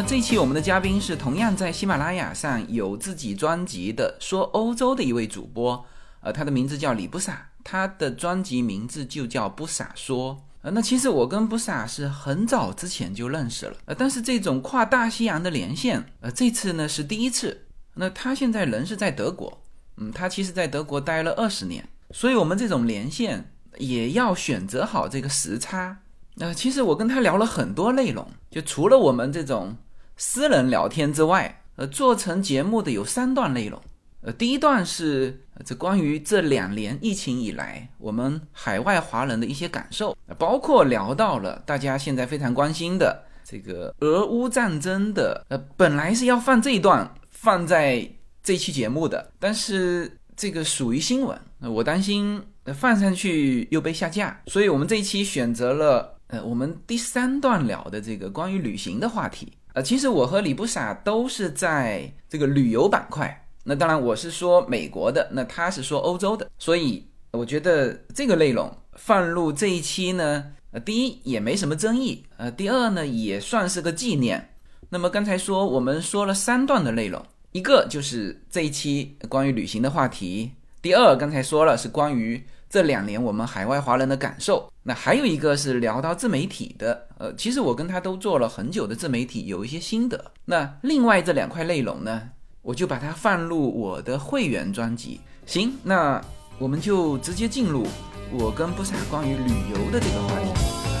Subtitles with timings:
[0.00, 5.84] 么这期我们的嘉宾是同样在喜马拉雅上有自己专辑的说欧洲的一位主播，
[6.20, 10.42] 呃，他的名字叫李不傻，他的专辑名字就叫不傻说。
[10.62, 17.66] 呃，那其实我跟不傻是很早之前就认识了，呃，但是这种跨大西洋的连线，呃，这次呢是第一次。
[17.94, 19.60] 那他现在人是在德国，
[19.98, 25.98] 嗯，他其实在德国待了二十年，所以我们这种连线也要选择好这个时差。
[26.36, 29.76] 那其实我跟他聊了很多内容，就除了我们这种
[30.22, 33.80] 私人聊天之外，呃，做成节目的有三段内容。
[34.20, 45.42] 呃，第一段是这关于这两年疫情以来我们海外华人的一些感受，包括聊到了大家现在非常关心的这个俄乌战争的。
[45.48, 48.06] 呃，本来是要放这一段放在
[48.42, 52.42] 这期节目的，但是这个属于新闻，我担心
[52.74, 59.54] 放上去又被下架，所以我们这一期选择了呃我们第三段聊的这个关于旅行的话题。
[59.72, 63.46] 呃，其实我和李不傻都是在这个旅游板块。
[63.64, 74.54] 那当然，我是说美国的，那他是说欧洲的，所以我觉得这个内容放入这一期呢，呃，第一也没什么争议，呃，第二呢也算是个纪念。
[74.88, 90.30] 那么刚才说我们说了三段的内容，一个就是这一期关于旅行的话题，第二刚才说了是关于这两年我们海外华人的感受，那还有一个是聊到自媒体的，呃，其实我跟他都做了很久的自媒体，有一些心得。
[90.44, 92.22] 那另外这两块内容呢？
[92.62, 95.20] 我就把它放入我的会员专辑。
[95.46, 96.22] 行，那
[96.60, 97.84] 我们就直接进入
[98.30, 100.52] 我跟不傻关于旅游的这个话题。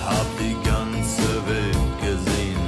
[0.02, 2.58] Happy Gun Survey Cuisine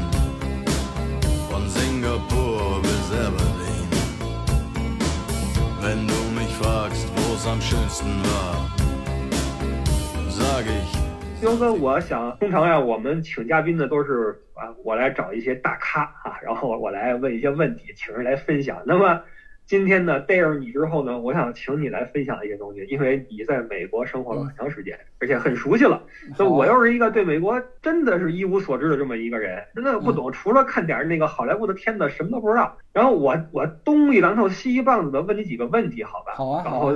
[11.41, 18.83] 彪哥，我想通常呀，我们请嘉宾呢都是啊，我来找一些大咖啊，然后我来问一些问题，请人来分享。
[18.85, 19.23] 那么
[19.65, 26.03] 今天呢，带上你之后呢，我想请你来分享一些东西，因为你在美国生活了很长时间，而且很熟悉了。
[26.39, 32.77] 那我又是一个对美国真的是一无所知的这么一个人，真的不懂，除了看点那个好莱坞的片子，什么都不知道。
[32.93, 36.35] 然后我我东一榔头西一棒子的问你几个问题，好吧？
[36.35, 36.63] 好啊。
[36.63, 36.93] 然后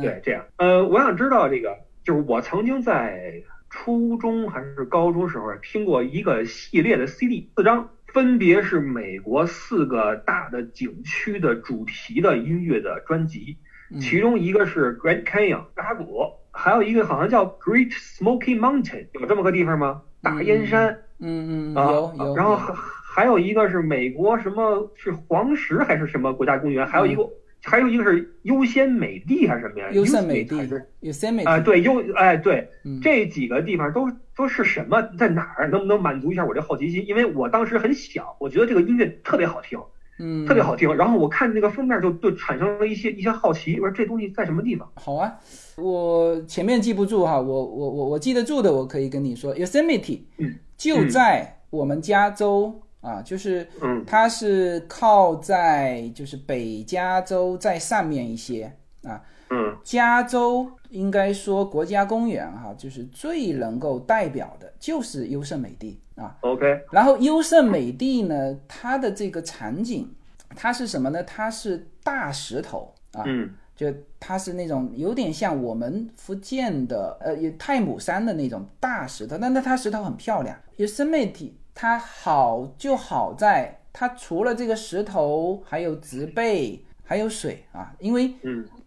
[0.00, 3.42] 对，这样，呃，我想知道这个，就是我曾经在。
[3.76, 13.56] 初中还是高中时候听过一个系列的 CD 四张，分别是美国四个大的景区的主题的音乐的专辑，
[14.00, 20.02] 其中一个是 Grand Canyon 大谷，还有一个好像叫 Great Smoky Mountain，有这么个地方吗？
[20.22, 22.72] 大烟山，嗯嗯啊有有，然后还
[23.16, 27.28] 还有一个是美国什么是黄石还是什么国家公园，还有一个。
[27.64, 29.88] 还有一个是优先美地还是什么呀？
[29.92, 31.58] 优先美地还是优先美啊？
[31.58, 32.68] 对，优哎对，
[33.02, 35.00] 这几个地方都都是什么？
[35.18, 35.68] 在哪儿？
[35.68, 37.04] 能不能满足一下我这好奇心？
[37.06, 39.78] 因为我当时很小，我觉得这个音乐特别好听，
[40.18, 40.94] 嗯，特别好听。
[40.94, 44.86] 然后我看那个封面，就就产生了一些一些好奇，我说这东西在什么地方？
[44.96, 45.32] 好啊，
[45.76, 52.82] 我前面记不住哈，我我我我记得住的，我可以跟你说，Yosemite，嗯，就在我们加州。
[53.04, 58.64] 啊，就是，嗯，它是靠在就是北加州在上面一些
[59.02, 70.10] 啊，嗯，加州应该说国家公园哈，就是最能够代表的就是优胜美地啊，OK，然后优胜美地呢，它的这个场景，
[70.56, 71.22] 它是什么呢？
[71.24, 81.54] 它是大石头啊，嗯，就它是那种有点像我们福建的呃泰姆山的那种大石头，但那它石头很漂亮，优胜美地。
[81.74, 87.92] 它好就好在它除了这个石头，还有植被，还有水啊。
[87.98, 88.34] 因为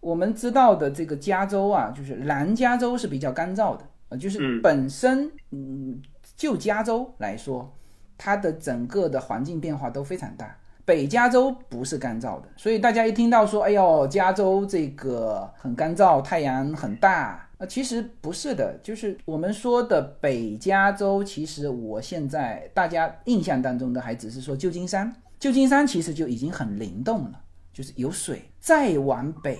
[0.00, 6.00] 我们知道的这个加州啊，就是南加州是比较干燥的啊，就是本身嗯，
[6.36, 7.72] 就加州来说，
[8.16, 10.56] 它的整个的环境变化都非常大。
[10.84, 17.47] 北加州不是干燥的，所以大家一听到说，哎呦，加州这个很干燥，太阳很大。
[17.58, 21.24] 呃，其实不是的，就是我们说的北加州。
[21.24, 27.40] 其实我现在大家印象当中的还只是说旧金山，旧金山其实就已经很灵动了，
[27.72, 28.42] 就是有水。
[28.60, 29.58] 再往北，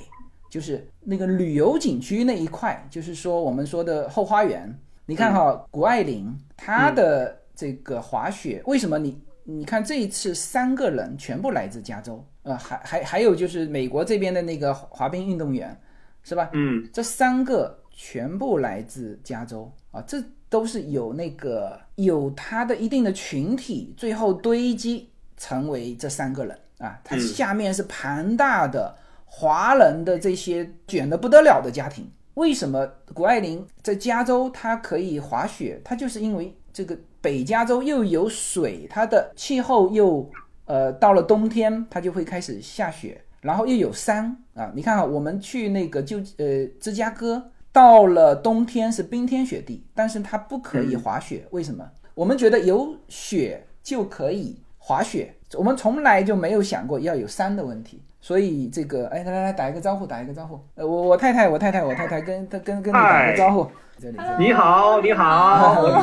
[0.48, 4.72] 就是那个旅游景区那一块，就是说我们说的后花园。
[5.04, 12.24] 你看哈，谷爱凌她的这个滑雪，为什么你你看这一次三个人全部来自加州？
[12.44, 15.76] 呃，还还还有就是美国这边的那个滑冰运动员，
[16.22, 16.48] 是吧？
[16.52, 17.76] 嗯，这三个。
[18.00, 27.00] 全部来自加州啊，这都是有那个有他的一定的群体，最后堆积成为这三个人啊。
[27.02, 32.08] 他下面是庞大的华人的这些卷的不得了的家庭。
[32.34, 35.80] 为什么谷爱凌在加州她可以滑雪？
[35.84, 40.30] 她就是因为这个北加州又有水，它的气候又
[40.66, 44.70] 呃到了冬天它就会开始下雪，然后又有山啊。
[44.72, 51.88] 你看啊，我们去那个就呃芝加哥，到了冬天是冰天雪地，但是它不可以滑雪，为什么？
[52.12, 58.02] 我们觉得有雪就可以滑雪，我们从来就没有想过要有山的问题。
[58.20, 60.58] 所以这个，哎，来来来，打一个招呼，打一个招呼。
[60.74, 63.70] 呃，我我太太，我太太，我太太跟跟跟跟你打个招呼。
[64.00, 65.80] 这里，你好，你好，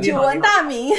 [0.00, 0.90] 久 闻大名。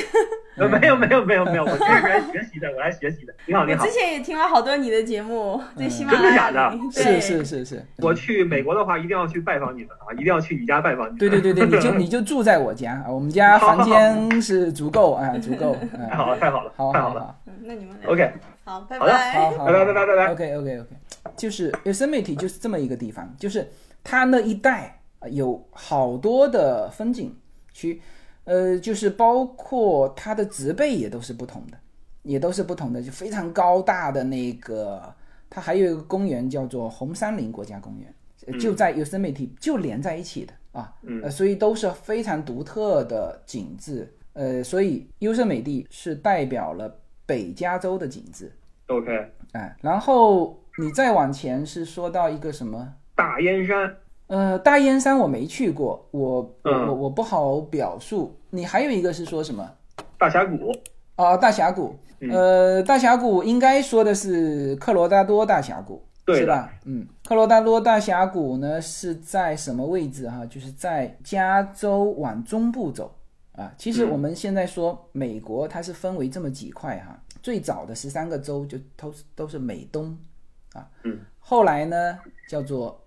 [0.58, 3.34] 呃，没有没有没有没有， 我这是来学习的，我来学习的。
[3.46, 3.86] 你好，你好。
[3.86, 6.24] 之前也听了好多你的节目，在喜马拉雅。
[6.24, 6.92] 真的假的？
[6.92, 7.86] 是是是是。
[7.98, 10.14] 我去美国的话，一定要去拜访你们啊！
[10.14, 11.18] 一定要去你家拜访你。
[11.18, 15.76] 对对对对，你就 你就住在我家啊，我们家房间是足够啊，足够。
[16.10, 17.36] 太好了，太好了，好，太好了。
[17.48, 18.32] 嗯，那你们 OK。
[18.64, 19.34] 好，拜拜。
[19.34, 20.32] 好，好，拜拜拜拜拜拜。
[20.32, 20.90] OK OK OK，
[21.36, 23.70] 就是 Yosemite 就是这么一个地方，就是
[24.04, 25.00] 它那一带
[25.30, 27.36] 有好多的风景
[27.74, 28.02] 区。
[28.46, 31.78] 呃，就是包括它的植被也都是不同的，
[32.24, 35.14] 也都是不同的，就非常高大的那个，
[35.50, 40.94] 它还有一个公园叫做红杉林国家公园，就在 Yosemite 就连在一起的啊，
[41.24, 48.52] 呃，所以都是非常独特的景致，呃，所以优胜美地是代表了北加州的景致。
[48.88, 53.96] OK，哎，然后你再往前是说到一个什么大烟山。
[54.28, 58.36] 呃，大燕山我没去过，我我我不好表述。
[58.50, 59.70] 你还有一个是说什么？
[60.18, 60.72] 大峡谷
[61.16, 61.96] 哦，大峡谷。
[62.32, 66.74] 呃，大峡谷应该说的是科罗拉多大峡谷，是吧？
[66.86, 70.44] 嗯，科罗拉多大峡谷呢是在什么位置哈？
[70.48, 73.14] 就是在加州往中部走
[73.52, 73.72] 啊。
[73.78, 80.18] 其实我们现在说美国它是分为这么几块哈，最早的十三个州就都都是美东
[80.74, 80.88] 啊。
[81.04, 82.18] 嗯，后来呢
[82.50, 83.00] 叫做。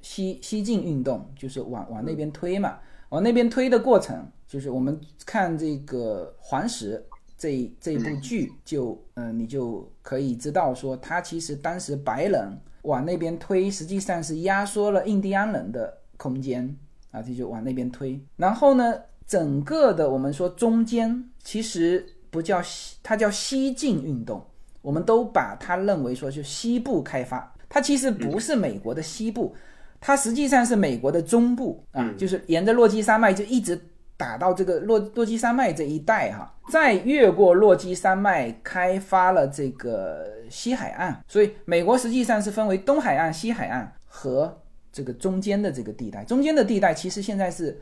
[0.00, 2.78] 西西进运动就是往往那边推嘛，
[3.08, 7.04] 往那边推的过程，就是我们看这个《黄石》
[7.36, 12.48] 这这部剧，就嗯，你就可以知道说，他其实当时白人
[12.82, 16.76] 往那边推，实际上是压缩了印第安人的空间
[17.10, 18.20] 啊，这就往那边推。
[18.36, 18.94] 然后呢，
[19.26, 24.44] 整个的我们说中间其实不叫西，它叫西进运动，
[24.82, 29.54] 我们都把它认为说就西部开发，它其实不是美国的西部。
[30.00, 33.80] 它实际上是美国的中部啊，就是沿着落基山脉就一直
[34.16, 44.60] 打到这个落落基山脉这一带哈，再越过落基山脉开发了这个西海岸，所以美国实际上是分为东海岸、西海岸和
[44.92, 46.24] 这个中间的这个地带。
[46.24, 47.80] 中间的地带其实现在是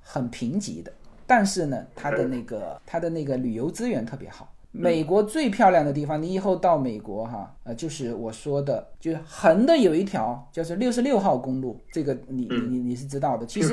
[0.00, 0.92] 很贫瘠的，
[1.26, 4.53] 但是呢，它的那个它的那个旅游资源特别好。
[4.76, 13.46] 美国最漂亮的地方，你以后到美国哈，呃，就是我说的，就是横的有一条叫做六十六号公路，这个你你你你是知道的。
[13.46, 13.72] 其实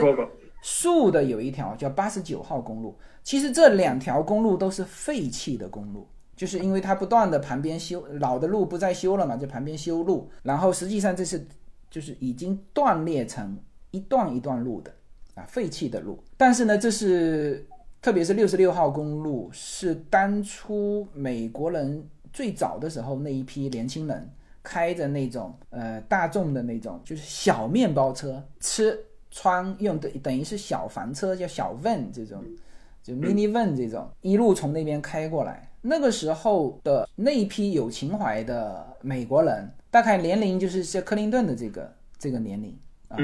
[0.62, 11.44] 竖的有一条叫八十九号公路，其实这两条公路都是废弃的公路，就是因为它不断的旁边修老的路不再修了嘛，就旁边修路，然后实际上这是
[11.90, 13.58] 就是已经断裂成
[13.90, 14.94] 一段一段路的
[15.34, 16.24] 啊，废弃的路。
[16.38, 17.66] 但是呢，这是。
[18.02, 22.04] 特别是六十六号公路是当初美国人
[22.34, 24.28] 最早的时候那一批年轻人
[24.64, 28.98] 开着那种呃大众的那种就是小面包车，吃
[29.30, 32.44] 穿用的等于是小房车叫小 van 这种，
[33.04, 35.70] 就 mini van 这种一路从那边开过来。
[35.84, 42.76] 那个时候的那一批有情怀的美国人，大概年龄就是像克林顿的这个这个年龄
[43.08, 43.18] 啊。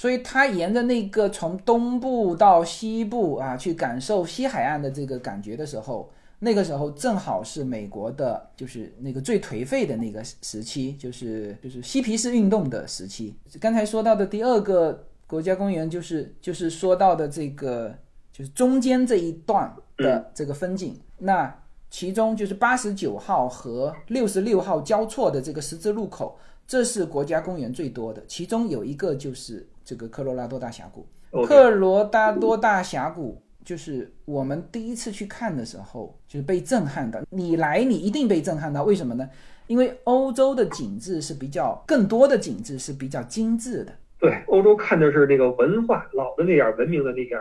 [0.00, 13.36] 所以他沿着那个从东部到西部啊，去感受西海岸的这个感觉的时候，那个时候正好是美国的，就是那个最颓废的那个时期，就是就是嬉皮士运动的时期。
[13.60, 17.94] 刚才说到的第二个国家公园，就是就是说到的这个，
[18.32, 20.98] 就是中间这一段的这个风景。
[21.18, 21.54] 那
[21.90, 29.68] 其中就是八十九号和六十六号交错的这个十字路口，这是国家公园最多的，其中有一个就是。
[29.84, 31.06] 这个科罗拉多大峡谷，
[31.46, 37.24] 科罗拉多大峡谷就是我们第一次去看的时候，就是被震撼的。
[37.30, 38.84] 你来，你一定被震撼到。
[38.84, 39.28] 为什么呢？
[39.66, 43.92] 因为欧洲的景致是比较更多的景致是比较精致的。
[44.18, 47.38] 对，欧洲看的是那个文化，老的那点文明的那点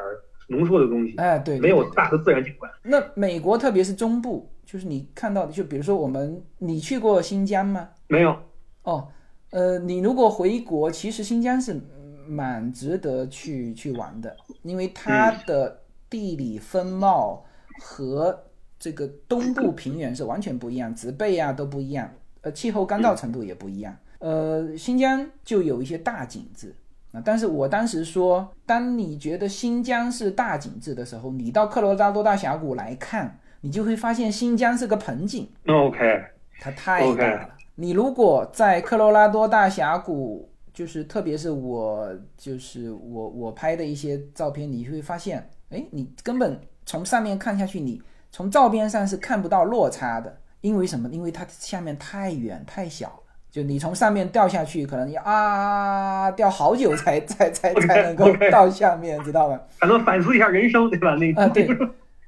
[0.47, 1.15] 浓缩的东西。
[1.17, 2.69] 哎，对，没有大的自然景观。
[2.83, 7.89] 那美国特别是中部，就是你看到的，就比如说我们，你去过新疆吗？
[8.07, 8.35] 没有。
[8.83, 9.07] 哦，
[9.51, 11.79] 呃，你如果回国，其实新疆是。
[12.29, 17.43] 蛮值得去去玩的，因为它的地理风貌
[17.81, 18.45] 和
[18.79, 22.07] 这个东部 平原是完全不一样，植被啊都不一样，
[22.41, 23.97] 呃，气候干燥程度也不一样。
[24.19, 26.75] 呃，新疆就有一些大景致，
[27.13, 27.21] 啊。
[27.25, 35.49] 但是我当时说，当你觉得新疆是大景致的时候，你到科罗拉多大峡谷来看，你就会发现新疆是个盆景。
[35.67, 36.23] OK，
[36.59, 37.49] 它太大了。
[37.75, 40.48] 你如果在科罗拉多大峡谷，
[40.79, 51.09] 就是特别是我就是我我拍的一些照片，你会发现，哎，你根本从上面看下去，你从照片上是看不到落差的，因为什么？
[51.09, 53.23] 因为它下面太远太小了。
[53.51, 59.61] 就你从上面掉下去，可能要啊掉好久才才才才能够到下面，知道吧？
[59.79, 61.13] 还能反思一下人生，对吧？
[61.15, 61.67] 那啊，对，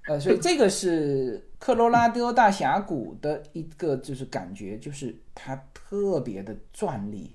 [0.10, 7.34] 呃，所以这个是科罗拉多大峡谷的一个就是感觉，就是它特别的壮丽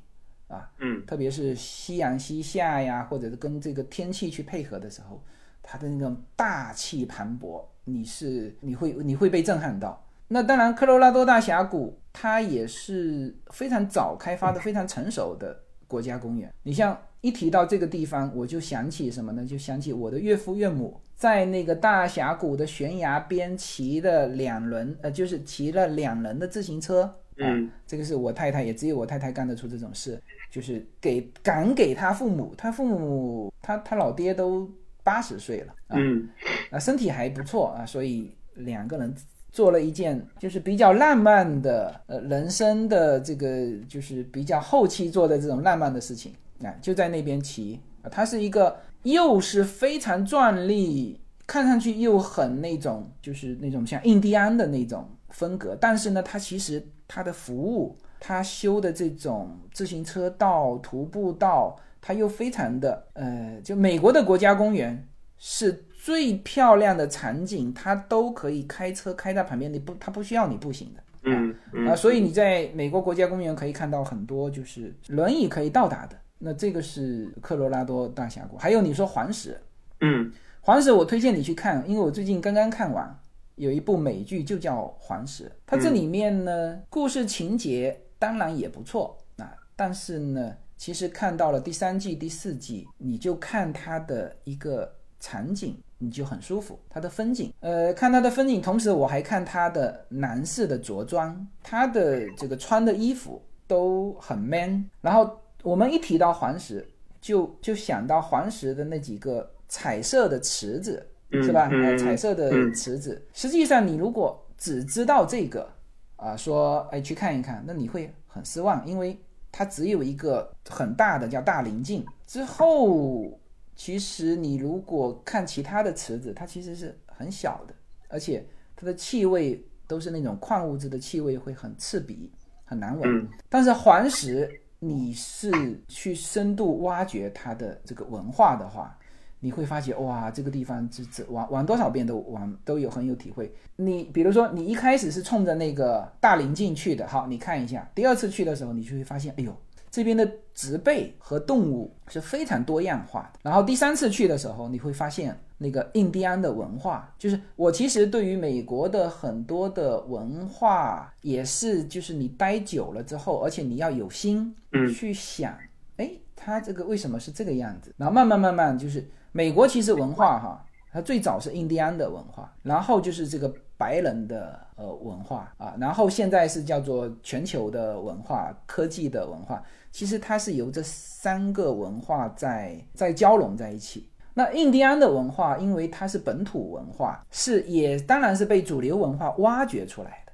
[0.49, 5.23] 啊，嗯特别是夕阳西下呀，或者是跟这个天气去配合的时候，
[5.63, 10.03] 它的那种大气磅礴，你是你会你会被震撼到。
[10.29, 16.53] 那当然，科罗拉多大峡谷它也是非常早开发的、非常成熟的国家公园。
[16.65, 19.47] 你像一提到这个地方，我就想起什么呢？
[19.47, 27.15] 就想起我的岳父岳母在那个大峡谷的悬崖边骑的两轮，呃，就是骑了两轮的自行车。
[27.39, 34.71] 啊嗯，这个是我太太，也只有我太太干得出这种事，就是给敢给他父母，他父母他他老爹都
[35.03, 36.29] 八十岁了啊，嗯
[36.71, 39.15] 啊，身体还不错啊，所以两个人
[39.53, 65.07] 做了一件就是比较浪漫的呃人生的这个就是比较后期做的这种浪漫的事情啊，就在那边骑啊，它是一个又是非常壮丽，看上去又很那种就是那种像印第安的那种风格，但是呢，它其实它的服务，它修的这种自行车道、徒步道，它又非常的呃，就美国的国家公园
[65.39, 71.03] 是最漂亮的场景，它都可以开车开在旁边，你不，它不需要你步行的。
[71.29, 76.17] 嗯嗯啊，所以你在美国国家公园可以看到很多就是轮椅可以到达的。
[76.39, 79.59] 那这个是科罗拉多大峡谷，还有你说黄石，
[80.01, 80.31] 嗯
[80.61, 83.19] 黄石我推荐你去看，因为我最近刚刚看完，
[83.57, 95.77] 有一部美剧就叫《黄石》，它这里面呢、故事情节当然也不错啊，但是呢，其实看到了第三季、第四季，你就看它的一个场景。
[95.99, 104.85] 你就很舒服，它的风景，呃，看它的风景，同时我还看它的男士的着装，他的这个穿的衣服都很 man。
[105.01, 106.87] 然后我们一提到黄石，
[107.19, 111.69] 就就想到黄石的那几个彩色的池子，嗯是吧？
[111.73, 113.27] 嗯呃，彩色的嗯池子。
[113.33, 115.69] 实际上，你如果只知道这个，
[116.17, 119.19] 啊、说哎去看一看，那你会很失望，因为
[119.51, 122.05] 它只有一个很大的叫大灵镜。
[122.27, 123.39] 之后，
[123.75, 127.75] 其实你如果看其他的池子，它其实是很小的，
[128.09, 132.33] 而且它的气味都是那种矿物质的气味，会很刺鼻，
[132.65, 133.19] 很难闻。
[133.19, 135.51] 嗯但是黄石，你是
[135.89, 138.99] 去深度挖掘它的这个文化的话，
[139.41, 143.53] 你会发觉哇，这个地方这这玩玩多少遍都玩都有很有体会。
[143.77, 149.55] 你比如说，你一开始是冲着那个大林进去的，好，你看一下，第二次去的时候，你就会发现，哎呦，
[149.91, 153.41] 这边的植被和动物是非常多样化的。
[153.43, 164.55] 然后第三次去的时候，你会发现那个印第安的文化，就是我其实对于美国的很多的文化也是，就是你待久了之后，而且你要有心
[164.95, 165.55] 去想，
[165.99, 167.95] 哎，它这个为什么是这个样子？
[167.97, 179.63] 然后慢慢慢慢就是美国其实文化哈，它最早是印第安的文化，然后就是这个白人的呃文化啊，然后现在是叫做全球的文化、科技的文化，
[179.93, 184.09] 其实它是由这三个文化在在交融在一起。
[184.33, 190.25] 那印第安的文化，因为它是本土文化，是也当然是被主流文化挖掘出来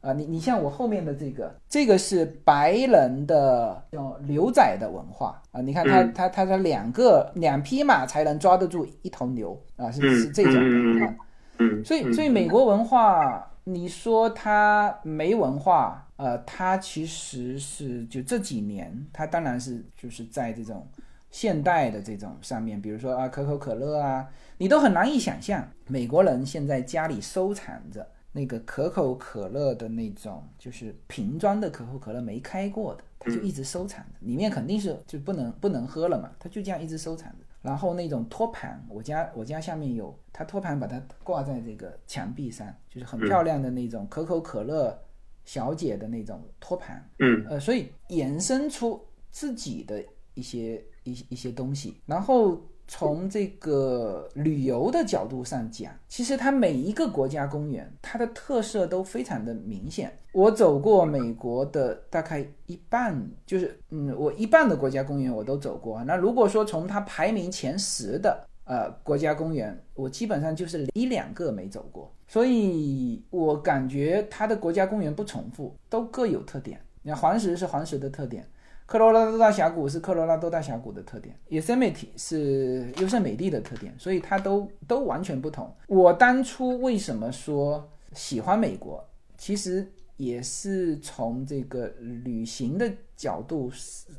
[0.00, 0.08] 的。
[0.08, 11.16] 啊，你你像我后面的这个，这个是白人的叫牛仔的文化啊，你看他嗯他他他两个两匹马才能抓得住一头牛啊，是嗯是这种的啊。
[11.58, 20.86] 嗯，所以所以美国文化，你说它没文化，呃，它其实是就这几年，它当然是就是在这种
[21.32, 24.24] 现代的这种上面，比如说啊可口可乐啊，
[24.58, 28.06] 你都很难以想象，美国人现在家里收藏着
[28.38, 37.38] 那个可口可乐的那种就是瓶装的可口可乐没开过的，他就一直收藏着，里面肯定是就不能不能喝了嘛，他就这样一直收藏着。
[37.62, 44.96] 然后那种托盘，我家我家下面有，它托盘把它挂在这个墙壁上，就是很漂亮的那种可口可乐
[45.44, 50.00] 小姐的那种托盘，嗯呃，所以延伸出自己的
[50.34, 52.00] 一些一一些东西。
[52.06, 60.10] 然后从这个旅游的角度上讲，其实它每一个国家公园，它的特色都非常的明显。
[60.32, 66.02] 我走过美国的大概一半，就是嗯，我一半的国家公园我都走过。
[66.04, 72.10] 那如果说从它排名前十的呃国家公园，我基本上就是一两个没走过。
[72.26, 76.80] 所以我感觉它的国家公园不重复，都各有特点。
[77.02, 78.46] 你看黄石是黄石的特点。
[78.88, 85.70] 科罗拉多大峡谷是科罗拉多大峡谷的特点，Yosemite 是优胜美地的特点，所以它都都完全不同。
[85.88, 93.70] 我当初为什么说喜欢美国，其实也是从这个旅行的角度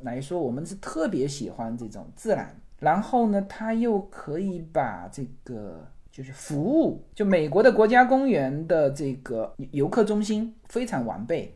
[0.04, 2.56] 来说，我们是特别喜欢这种自然。
[2.78, 11.56] 然后呢，它又可以把这个就是服务，就美国的国家公园的这个游客中心非常完备。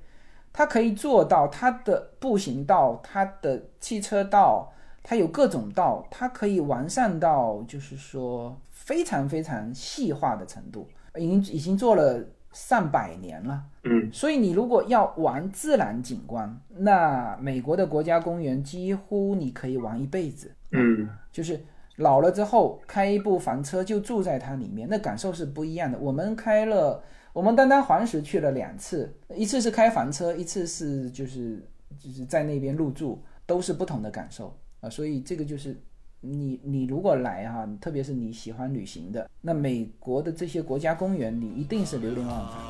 [0.55, 13.63] 它可以做到，它的步行道、它的汽车道，它有各种道，它可以完善到就是说非常非常细化的程度，已经已经做了上百年了。
[13.83, 20.53] 嗯，所以你如果要玩自然景观，那美国的国家公园几乎你可以玩一辈子。
[20.72, 21.60] 嗯，就是
[21.95, 25.98] 老了之后开一部房车就住在它里面，那感受是不一样的。
[25.98, 27.03] 我们开了。
[27.34, 34.90] 我们单单黄石去了两次，一次是开房车，一次是就是就是在那边入住，都是不同的感受啊。
[34.90, 35.82] 所以这个就是
[36.22, 42.63] 你你如果来哈，特别是你喜欢旅行的，那美国的这些国家公园，你一定是流连忘返。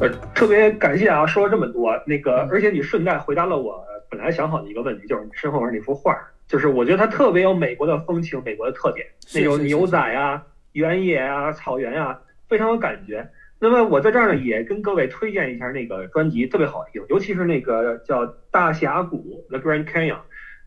[0.00, 6.16] 呃，特别感谢啊，说了这么多，那个，而且你顺带回答了我本来想好的一个问题，就是你身后边那幅画，
[6.48, 10.42] 就是我觉得它特别有美国的风情，美国的特点，那种牛仔啊、
[10.72, 12.18] 原野啊、草原啊，
[12.48, 13.28] 非常有感觉。
[13.60, 20.18] 那么我在这儿呢，也跟各位推荐一下那个专辑，特别好听，尤其是那个叫《大峡谷》The Grand Canyon。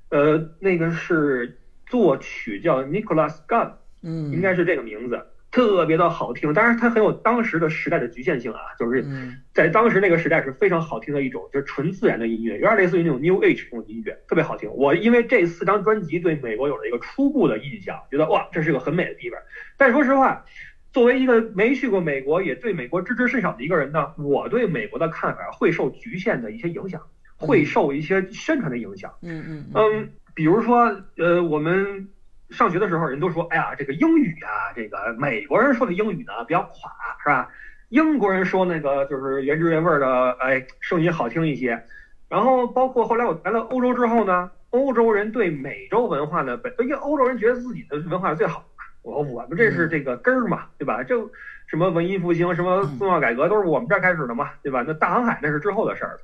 [0.09, 6.53] 呃，那个是作曲叫 Nicholas Gunn，嗯，应该是这个名字，特别的好听。
[6.53, 9.01] 当然，它很有当时的时代的局限性啊，就是
[9.53, 14.69] 在当时那个时代是非常好听的一种，就是纯自然的音乐，有点类似于那种 New Age 那种音乐，特别好听。
[14.73, 19.39] 我因为这四张专辑对美国有了一个初步的印象，觉得哇，这是个很美的地方。
[19.77, 20.45] 但说实话，
[20.93, 27.01] 作为一个没去过美国，也对美国知之甚少的一个人呢，我对美国的看法会受局限的一些影响。
[27.37, 32.07] 会受一些宣传的影响，嗯嗯嗯，比如说，呃，我们
[32.49, 36.91] 上学的时候，人都说，哎呀，这个英语啊，这个美国人说的英语呢比较垮，
[37.23, 37.49] 是吧？
[37.89, 41.81] 英国人说那个就是原汁原味的，哎，声音好听一些。
[42.27, 51.01] 然后包括后来我来了欧洲之后呢，欧洲人对美洲文化呢，本因为欧洲人觉得自己的文化是最好的，我我们这是这个根儿嘛，对吧？
[51.03, 51.31] 就
[51.67, 54.83] 什么文艺复兴，什么宗教改革，都是我们这儿开始的嘛，对吧？
[54.85, 56.19] 那大航海那是之后的事儿。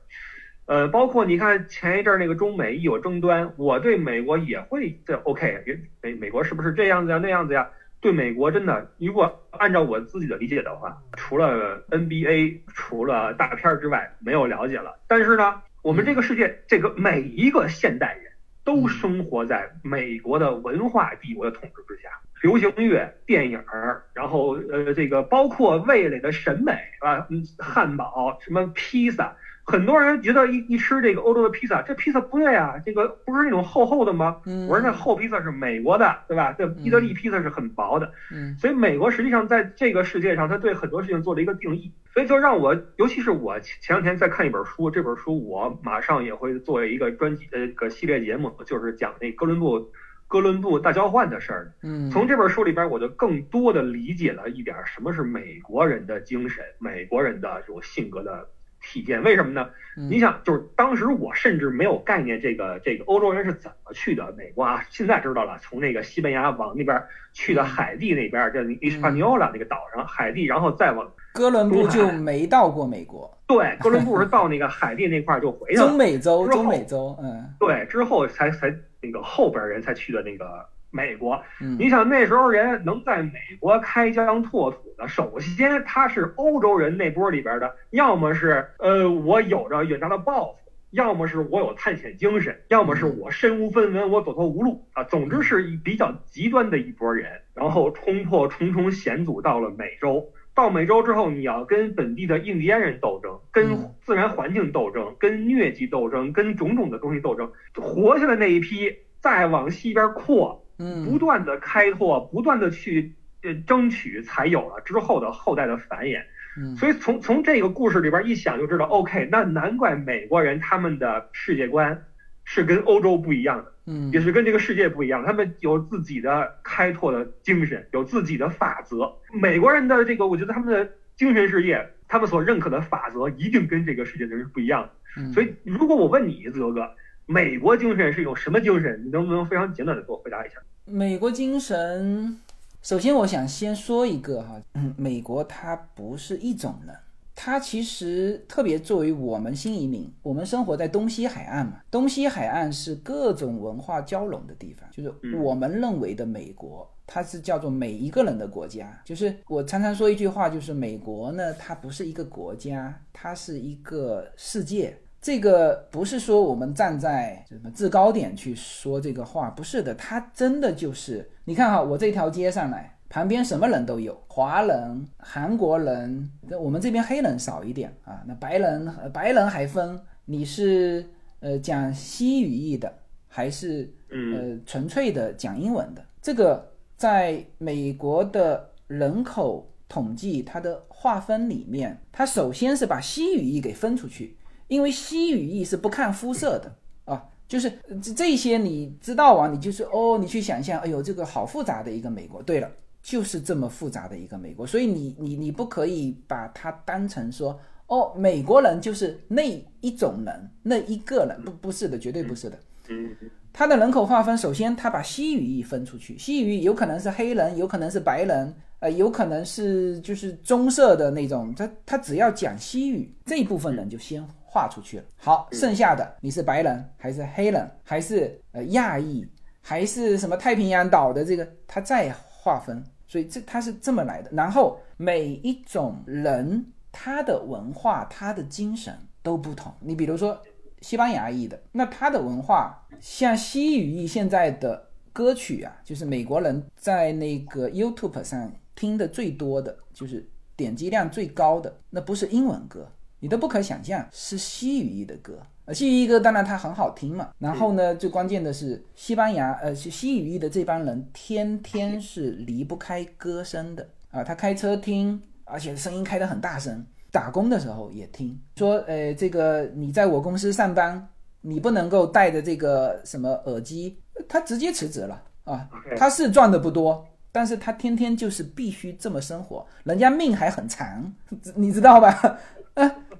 [0.65, 5.62] 呃，包括你看前一阵那个中美一有争端，我对美国也会这 OK，
[6.02, 7.69] 美美国是不是这样子呀那样子呀？
[7.99, 14.99] 对美国真的，如果按照我自己的理解的话，除了 NBA，除了大片之外，没有了解了。
[15.08, 18.32] 但是呢，我们这个世界，这个每一个现代人
[18.65, 22.10] 都生活在美国的文化帝国的统治之下，
[22.41, 29.36] 流行乐、电影儿，然后呃，这个包括味蕾的审美啊，嗯，汉堡什么披萨。
[29.65, 34.41] 很多人觉得一一吃这个欧洲的披萨，这披萨不对啊，这个不是那种厚厚的吗？
[34.67, 36.54] 我说那厚披萨是美国的，对吧？
[36.58, 38.12] 这意大利披萨是很薄的。
[38.30, 41.91] 嗯，所以美国实际上在这个世界上，它对很多事情做了一个定义。
[42.13, 49.89] 所以就让我，尤其是我前两天在看一本书，这本书我马上也会作为一个专辑呃个系列节目，就是讲那哥伦布
[50.28, 51.71] 哥伦布大交换的事儿。
[51.82, 58.49] 嗯，从这本书里边，我就更多的理解了一点什么是美国人的精神，美国人的这种性格的。
[58.84, 59.69] 体现为什么呢？
[59.96, 64.84] 你想，就是当时我甚至没有概念，这个这个欧洲人是怎么去的美国啊？
[64.89, 73.32] 现在知道了，从那个西班牙往那边去的海地那边，叫伊斯帕尼奥拉那个岛上，海地，然后再往哥伦布就没到过美国。
[73.46, 75.86] 对，哥伦布是到那个海地那块就回去了。
[75.88, 80.67] 中美洲，中美洲，嗯，对，之后才才那个后边人才去的那个。
[80.94, 81.42] 美国，
[81.80, 95.04] 你想那时候人能在美国开疆拓土的，首先他是欧洲人那波里边的，要么是呃我有着远大的抱负，要么是我有探险精神，要么是我身无分文，我走投无路啊。
[95.06, 107.52] 总之是比较极端的一波人，然后冲破重重险阻到了美洲，到美洲之后，你要跟本地的印第安人斗争，跟自然环境斗争，跟疟疾斗争，跟种种的东西斗争。
[107.74, 116.24] 活下来那一批再往西边扩，嗯，不断的开拓，不断的去呃争取，才有了之后的后代的繁衍。
[116.58, 122.06] 嗯，所以从从这个故事里边一想就知道，OK，那难怪美国人他们的世界观
[122.44, 123.74] 是跟欧洲不一样的。
[123.86, 129.14] 嗯，也是跟这个世界不一样，他们有自己的开拓的精神，有自己的法则。
[129.42, 134.90] 美国人的这个，我觉得他们的精神世界，他们所认可的法则，一定跟这个世界的人是不一样的。
[135.34, 136.90] 所以，如果我问你，自由哥，
[137.26, 139.02] 美国精神是一种什么精神？
[139.06, 140.56] 你能不能非常简短的给我回答一下？
[140.86, 142.38] 美国精神，
[142.82, 146.96] 首先我想先说一个哈，嗯， 美国它不是一种人。
[147.36, 159.02] 它其实特别作为我们新移民，我们生活在东西海岸嘛，东西海岸是各种文化交融的地方，就是我们认为的美国，它是叫做每一个人的国家。
[159.04, 164.96] 就是我常常说一句话，就是美国呢，它不是一个国家，它是一个世界。
[165.24, 172.92] 这个不是说我们站在什么制高点去说这个话，不是的，它真的就是，你看哈，我这条街上来。
[173.10, 178.24] 旁边什么人都有，华人、韩国人，我们这边黑人少一点啊。
[178.26, 181.06] 那白人，白人还分你是
[181.40, 182.92] 呃讲西语裔的，
[183.28, 186.04] 还是呃纯粹的讲英文的。
[186.24, 194.36] 这个在美国的人口统计它的划分里面，它首先是把西语裔给分出去，
[194.74, 197.24] 因为西语裔是不看肤色的啊。
[197.48, 202.42] 就是这这些你知道啊，你就是哦，你去想象，哎呦，这个好复杂的一个美国。
[202.42, 202.70] 对了。
[203.04, 212.58] 就是这么复杂的一个美国，所以你你你不可以把它当成说哦，美国人就是那一种人，那一个人不不是的，绝对不是的。
[212.88, 213.14] 嗯，
[213.52, 225.04] 他的人口划分，首先他把西语裔分出去，西语有可能是黑人，有可能是白人，呃，有可能是就是棕色的那种，他他只要讲西语这一部分人就先划出去了。
[225.18, 226.44] 好，剩下的你是。
[226.44, 227.26] 白人还是。
[227.34, 228.39] 黑人，还是。
[228.52, 229.28] 呃亚裔，
[229.62, 230.16] 还是。
[230.16, 232.84] 什么太平洋岛的这个，他再划分。
[233.08, 233.74] 所以这他是。
[233.74, 239.74] 这么来的，然后每一种人他的文化、他的精神都不同。
[239.80, 240.39] 你比如说
[240.82, 246.06] 西班牙裔的，那他的文化像西语裔现在的歌曲啊，就是。
[246.06, 250.30] 美国人在那个 YouTube 上听的最多的就是。
[250.56, 252.28] 点击量最高的，那不是。
[252.28, 252.88] 英文歌，
[253.24, 255.40] 你都不可想象是西语裔的歌。
[255.64, 268.38] 呃，西语歌当然它很好听嘛，然后呢，最关键的是西班牙，呃，西西语裔的这帮人天天是离不开歌声的啊，他开车听，而且声音开得很大声，打工的时候也听。
[268.58, 271.08] 说，呃，这个你在我公司上班，
[271.40, 275.70] 你不能够带着这个什么耳机，他直接辞职了啊。
[275.96, 281.10] 他是赚的不多，但是他天天就是必须这么生活，人家命还很长，
[281.56, 282.38] 你知道吧？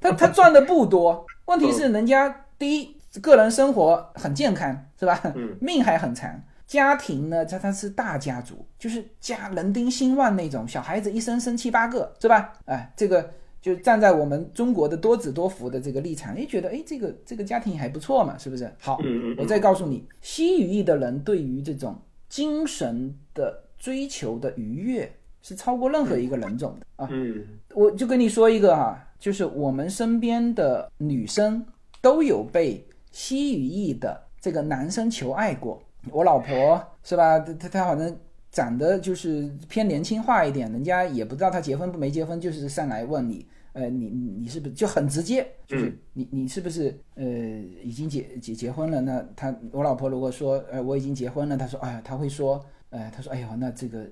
[0.02, 1.26] 呃，他他赚的不多。
[1.46, 5.22] 问题是，人家第一个人生活很健康，是吧？
[5.60, 6.42] 命还很长。
[6.66, 12.54] 家庭呢，他他是大家族，就是家人丁兴旺那种，小孩子一生生七八个，是吧？
[12.66, 13.30] 哎，这个
[13.62, 18.72] 就站在我们中国的多子多福的这个立场，哎，觉得哎，这个这个家庭还不错嘛，是不是？
[18.80, 18.98] 好，
[19.38, 27.08] 我再告诉你，西语裔的人对于这种精神的追求的愉悦是超过任何一个人种的啊。
[27.12, 28.98] 嗯，我就跟你说一个哈。
[29.24, 31.66] 就是我们身边的女生
[32.02, 35.82] 都有被西语裔的这个男生求爱过。
[36.12, 37.40] 我老婆是吧？
[37.40, 38.14] 她她好像
[38.52, 45.48] 长得就是偏年轻化一点，人家也不知道她结婚不没结婚，就是上来问你，呃，你你是不是就很直接？
[45.66, 47.24] 就是你你是不是呃
[47.82, 49.00] 已经结结结婚了？
[49.00, 54.06] 那他我老婆如果说呃我已经结婚了，他说哎呀，他会说，呃，他说哎呦那这个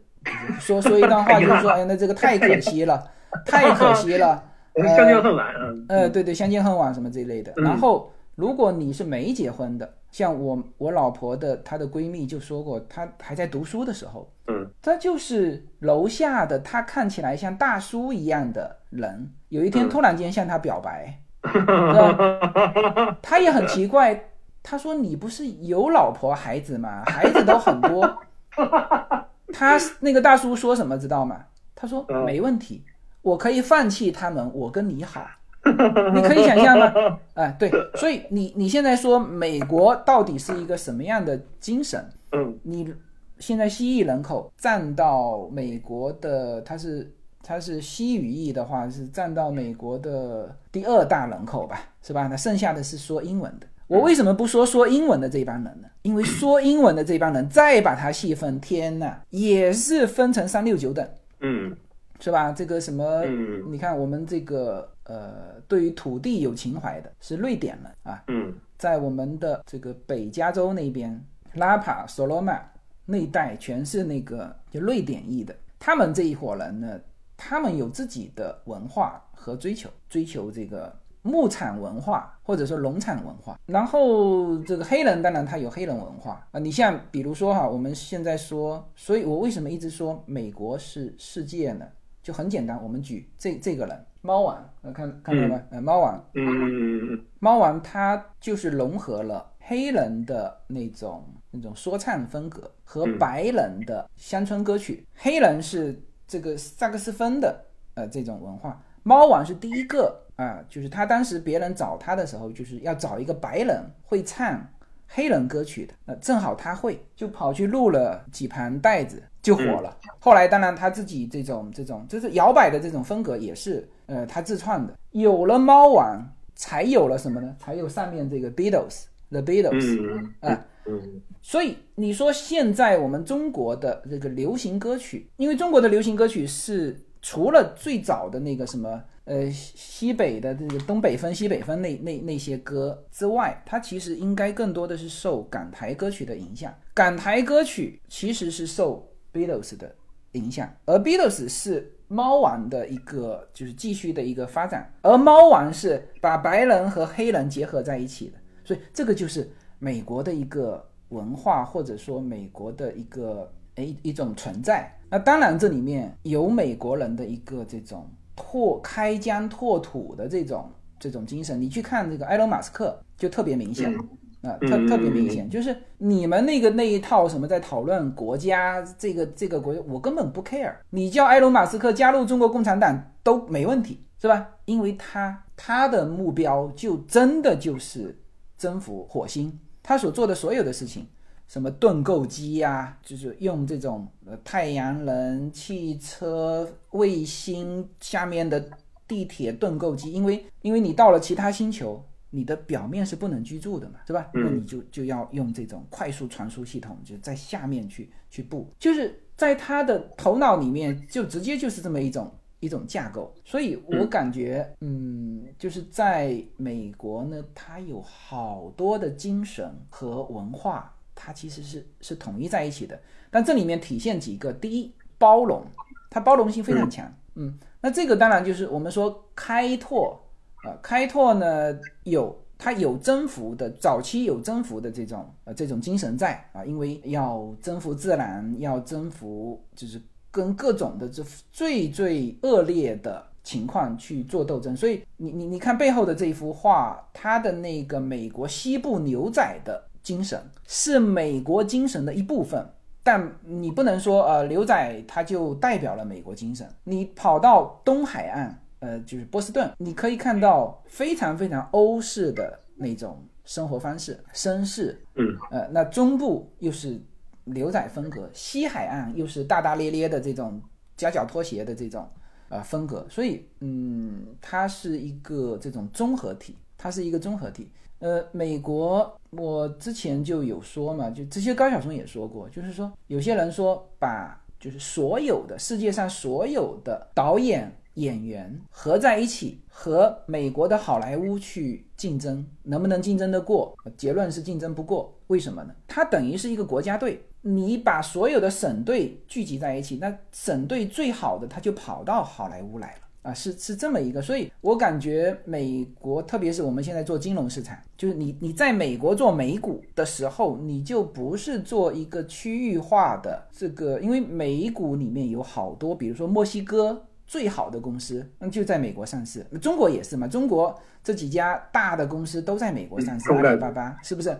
[0.57, 3.11] 说说一段话 就是说哎那这个太可惜了，
[3.45, 4.41] 太可惜了。
[4.75, 5.53] 相见恨晚，
[5.89, 7.51] 呃，对对，相见恨晚什么这一类的。
[7.57, 21.19] 然后，如果你是没结婚的，像我我老婆的她的闺蜜就说过，她还在读书的时候，嗯，她就是楼下的她看起来像大叔一样的人，有一天突然间向她表白，
[23.21, 24.29] 她也很奇怪，
[24.63, 27.03] 她说你不是有老婆孩子吗？
[27.05, 28.23] 孩子都很多，
[29.53, 31.45] 他那个大叔说什么知道吗？
[31.75, 32.85] 他说没问题。
[33.21, 35.25] 我可以放弃他们，我跟你好，
[35.63, 37.19] 你可以想象吗？
[37.35, 42.03] 哎，对，所以你你现在说美国到底是一个什么样的精神？
[42.31, 42.91] 嗯，你
[43.39, 47.11] 现在西裔人口占到美国的，它是
[47.43, 52.27] 它是西语裔的话是占到美国的第二大人口吧，是吧？
[52.27, 53.67] 那剩下的是说英文的。
[53.87, 55.87] 我为什么不说说英文的这帮人呢？
[56.01, 61.07] 因为说英文的这帮人再把它细分，天呐，也是分成三六九等。
[61.41, 61.75] 嗯。
[62.21, 62.51] 是吧？
[62.51, 71.19] 这个什么，嗯你看我们这个呃，对于土地有情怀的是瑞典人啊，嗯在我们的这个北加州那边，
[71.55, 72.63] 拉帕、索罗曼
[73.05, 75.53] 那一带全是那个就瑞典裔的。
[75.79, 76.99] 他们这一伙人呢，
[77.35, 83.59] 他们有自己的文化和追求，追求这个牧场文化或者说农场文化。
[83.65, 91.87] 然后这个黑人当然他有黑人文化啊，你像比如说哈，我们现在说，所以我为什么一直说美国是世界呢？
[92.21, 95.63] 就很简单，我们举这这个人猫王，呃看看到没？
[95.71, 105.05] 呃，猫王，嗯嗯嗯猫王他就是融合了黑人的那种那种说唱风格和嗯白人的乡村歌曲。
[105.15, 114.59] 黑人是这个萨克斯风的呃这种文化，猫王是第一个啊、就是他当时别人找他的时候，就是要找一个白人会唱
[115.07, 119.97] 黑人歌曲的，呃，正好他会，就跑去录了几盘带子就火了。
[120.19, 124.97] 后来当然他自己这种这种就是摇摆的这种风格也是呃他自创的。
[125.11, 126.23] 有了猫王，
[126.55, 127.55] 才有了什么呢？
[127.59, 129.99] 才有上面这个 Beatles，The Beatles，
[130.41, 146.73] 嗯啊、嗯所以你说现在我们中国的这个流行歌曲，因为中国的流行歌曲是除了最早的那个什么呃西西北的这个东北风、西北风那那那些歌之外，它其实应该更多的是受港台歌曲的影响。
[146.93, 149.93] 港台歌曲其实是受 Beatles 的
[150.33, 164.93] 影响，而 Beatles 是猫王的一个就是继续的一个发展，而猫王是把白人和黑人结合在一起的，所以这个就是美国的一个文化，或者说美国的一个诶一种存在。
[165.09, 173.93] 那当然这里面有美国人的一个这种拓开疆拓土的这种这种精神，你去看这个埃隆马斯克就特别明显。
[174.41, 180.73] 啊，特嗯特别明显，就是你们那个那一套什么在讨论国家这个这个国家，我根本不 care。
[180.89, 184.49] 你叫埃隆马斯克加入中国共产党都没问题，是吧？
[184.65, 188.19] 因为他他的目标就真的就是
[188.57, 191.05] 征服火星，他所做的所有的事情，
[191.47, 198.65] 什么盾构机呀、就是用这种呃太阳能、汽车、卫星下面的
[199.07, 202.03] 地铁盾构机，因为因为你到了其他星球。
[202.33, 204.31] 你的表面是不能居住的嘛，是吧？
[204.33, 213.35] 嗯那你就就要用这种快速传输系统，就在下面去去布，就是在他的头脑里面就直接就是这么一种一种架构。
[213.43, 222.97] 所以我感觉，嗯，就是在美国呢，它有好多的精神和文化，它其实是是统一在一起的。
[223.29, 225.65] 但这里面体现几个，第一，包容，
[226.09, 230.17] 它包容性非常强，嗯，那这个当然就是我们说开拓。
[230.63, 252.63] 呃，开拓呢有它有征服的，早期有征服的这种呃这种精神在啊，因为要征服自然，要征服就是跟各种的这最最恶劣的情况去做斗争，所以你你你看背后的这一幅画，它的那个美国西部牛仔的精神是美国精神的一部分。
[253.03, 256.69] 但你不能说，呃，牛仔它就代表了美国精神。
[256.83, 264.99] 你跑到东海岸，呃，就是波士顿，你可以看到非常非常欧式的那种生活方式，绅士。
[265.13, 266.99] 嗯，呃，那中部又是
[267.43, 270.59] 牛仔风格，西海岸又是大大咧咧的这种
[270.97, 272.09] 夹脚拖鞋的这种
[272.49, 277.71] 呃风格，所以嗯，它是一个这种综合体，它是一个综合体。
[277.99, 287.71] 呃，美国我之前就有说嘛，就这些高晓松也说过，就是说有些人说把就是所有的世界上所有的导演。
[287.95, 293.75] 演员合在一起和美国的好莱坞去竞争，能不能竞争得过？
[293.97, 295.13] 结论是竞争不过。
[295.27, 295.73] 为什么呢？
[295.87, 304.21] 它等于是一个国家队，你把所有的省队聚集在一起，那省队最好的他就跑到好莱坞来了啊，是是这么一个。
[304.21, 317.05] 所以我感觉美国，特别是我们现在做金融市场，就是你你在美国做美股的时候，你就不是做一个区域化的这个，因为美股里面有好多，比如说墨西哥。
[317.31, 319.41] 最好的公司，那，就在美国上市。
[319.61, 324.37] 中国也是嘛，中国这几家大的公司都在美国上市，阿里巴巴是不是？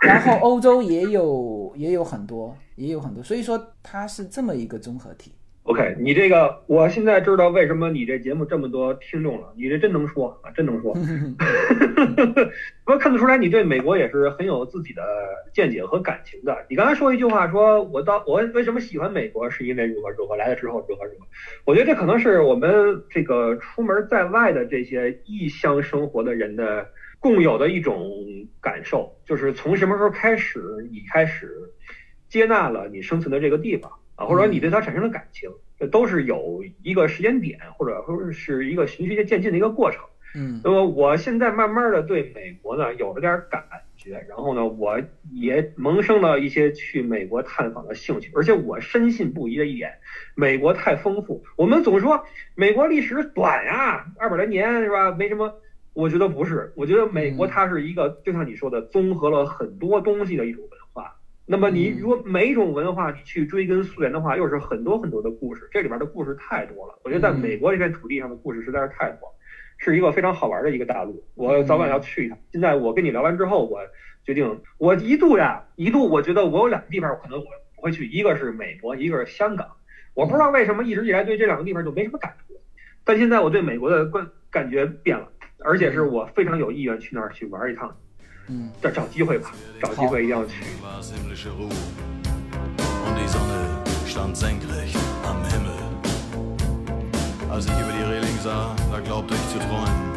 [0.00, 5.32] 然后欧洲也有也有很多，也有很多，所以说它是这么一个综合体。
[5.64, 10.94] OK，你这个我现在知道为什么你这节目这么多听众了，你这真能说啊，真能说。
[12.84, 15.02] 不过看得出来你对美国也是很有自己的
[15.52, 16.56] 见解和感情的。
[16.68, 21.26] 你刚才说一句话，说我到我为什么喜欢美国，是因为如何如何来了之后如何如何。
[21.66, 26.88] 我觉得这可能是我们这个出门在外的这些异乡生活的人的
[27.20, 28.10] 共有的一种
[28.62, 31.52] 感受，就是从什么时候开始，你开始
[32.28, 33.92] 接纳了你生存的这个地方。
[34.20, 40.02] 啊，或者说你对他产生了感情，这都是有一个时间点，或者说是一个循序渐进的一个过程。
[40.32, 43.64] 嗯那么我现在慢慢的对美国呢有了点感
[43.96, 45.00] 觉，然后呢，我
[45.32, 49.90] 也萌生了一些去美国探访的兴趣，而且我深信不疑的一点，
[50.36, 51.42] 美国太丰富。
[51.56, 52.22] 我们总说
[52.54, 55.10] 美国历史短呀，二百来年是吧？
[55.12, 55.52] 没什么。
[55.92, 60.79] 我觉得不是，我觉得美国它是一个，就像你说的，综合了很多东西的一种文化。
[61.46, 66.98] 那么你如果每一种文化你去追根溯源的话，又是很多很多的故事，这里边的故事太多了。
[67.02, 69.34] 我觉得在美国这片土地上的故事实在是太多了。
[69.82, 72.36] 是一个非常好玩的一个大陆，我早晚要去一趟。
[72.52, 73.80] 现在我跟你聊完之后，我
[74.22, 79.66] 决定，我一度呀，一度我觉得我有两个地方可能我不会去，一个是美国，一个是香港。
[80.12, 82.54] 我不知道为什么一直以来对这两个地方就没什么感觉，
[83.04, 85.26] 但现在我对美国的观感觉变了，
[85.64, 87.96] 而且是我非常有意愿去那儿去玩一趟。
[88.49, 90.63] 嗯，这找机会吧，找机会一定要去。
[90.81, 91.69] war's himmlische Ruhe.
[93.07, 95.73] Und die Sonne stand senkrecht am Himmel.
[97.49, 100.13] Als ich über die Reling sah, da glaubte ich zu träumen.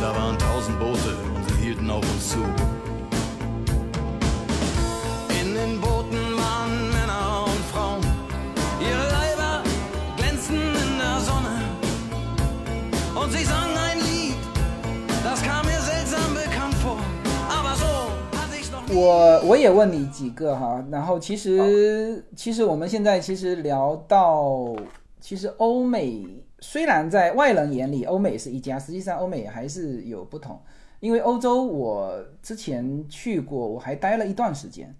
[0.00, 2.38] Da waren tausend Boote und sie hielten auf uns zu.
[18.95, 24.73] 我我也问你几个哈，然后其实其实我们现在其实聊到，
[25.19, 26.25] 其实欧美
[26.59, 30.57] 虽然在外人眼里欧美是一家，实际上欧美还是有不同。
[31.01, 34.95] 因为欧洲我之前去过，我还待了一段时间，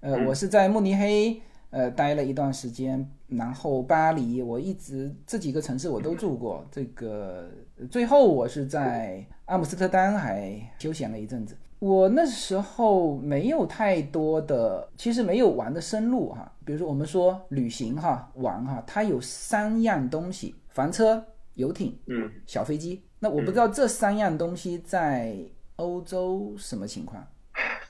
[0.00, 6.64] 呃，嗯我是在慕尼黑呃待了一段时间，然后巴黎，我一直这几个城市我都住过。
[6.70, 7.48] 这个
[7.90, 11.56] 最后我是在阿姆斯特丹还休闲了一阵子。
[11.80, 16.50] 我那时候没有太多的，其实没有玩的深入哈。
[16.64, 23.02] 比如说我们说旅行哈，玩哈，它有三样东西：房车、游艇、嗯，小飞机。
[23.20, 25.36] 那我不知道这三样东西在
[25.76, 27.24] 欧洲什么情况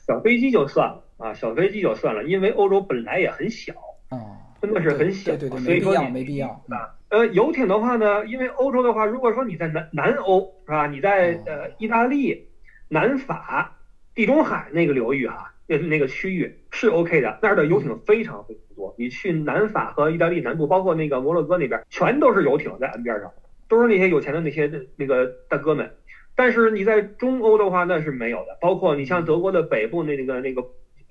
[0.06, 3.72] 小飞机就算了啊，小飞机就算了，因为欧洲本来也很小，
[4.10, 6.48] 哦，真的是很小，对对对，没必要，没必要。
[6.48, 6.94] 啊。
[7.10, 10.86] 呃，游艇的话呢，因为欧洲的话，如果说你在南南欧是吧？
[10.86, 12.46] 你在哦呃意大利、
[12.88, 13.77] 南法、
[14.18, 18.92] 地中海那个流域哈、那那个区域是 OK 的，那儿的游艇非常非常多。
[18.98, 23.30] 你去南法和意大利南部，包括那个摩洛哥那边，全都是游艇在岸边上，
[23.68, 25.88] 都是那些有钱的那些那个大哥们。
[26.34, 28.58] 但是你在中欧的话，那是没有的。
[28.60, 30.62] 包括你像德国的北部那那个那个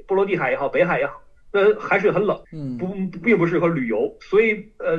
[0.06, 1.22] 波罗的海也好，北海也好，
[1.54, 2.38] 那海水很冷。
[2.52, 2.88] 嗯，不
[3.20, 4.98] 并不适合旅游，所以呃，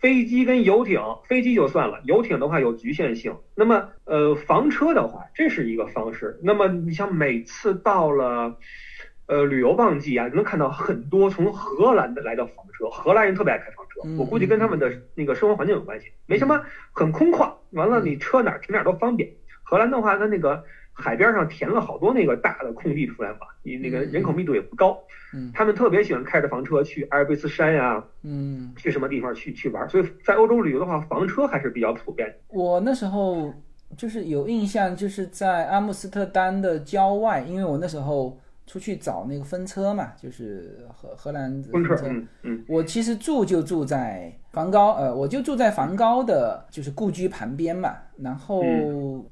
[0.00, 3.36] 飞机跟游艇，飞机就算了，游艇的话有局限性。
[3.54, 6.38] 那么呃，房车的话，这是一个方式。
[6.42, 8.56] 那么你像每次到了
[9.26, 19.28] 呃旅游旺季啊，能看到很多从荷兰的来到房车，荷兰人特别爱开房车嗯，我估计跟他们的那个生活环境有关系，没什么很空旷，完了你车哪儿停哪儿都方便。
[19.64, 20.64] 荷兰的话，它那个
[21.00, 24.98] 海边上填了好多那个大的空地出来嘛，你那个人口密度也不高，
[25.32, 25.50] 嗯。
[25.54, 32.34] 他们特别喜欢开着房车去阿尔卑斯山呀、嗯，去什么地方去去玩，所以在欧洲旅游的话，房车还是比较普遍。
[32.48, 33.54] 我那时候
[33.96, 42.64] 就是有印象，就是在阿姆斯特丹的郊外，因为我那时候出去找那个分车嘛，就是荷荷兰风车，嗯嗯。
[42.66, 47.94] 我其实住就住在梵高，呃，我就住在梵高的，就是故居旁边嘛。
[48.20, 48.62] 然后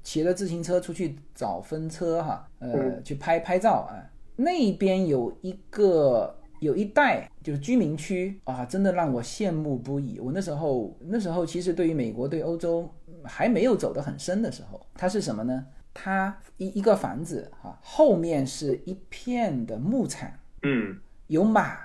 [0.02, 3.94] 骑着自行车出去找风车哈，呃，嗯去拍拍照啊。
[4.36, 10.20] 那边有一个有一带就是居民区啊，真的让我羡慕不已。
[10.20, 12.88] 我那时候那时候其实对于美国对欧洲
[13.24, 15.66] 还没有走得很深的时候，它是什么呢？
[15.94, 20.30] 它一一个房子哈、后面是一片的牧场，
[20.62, 21.78] 嗯有马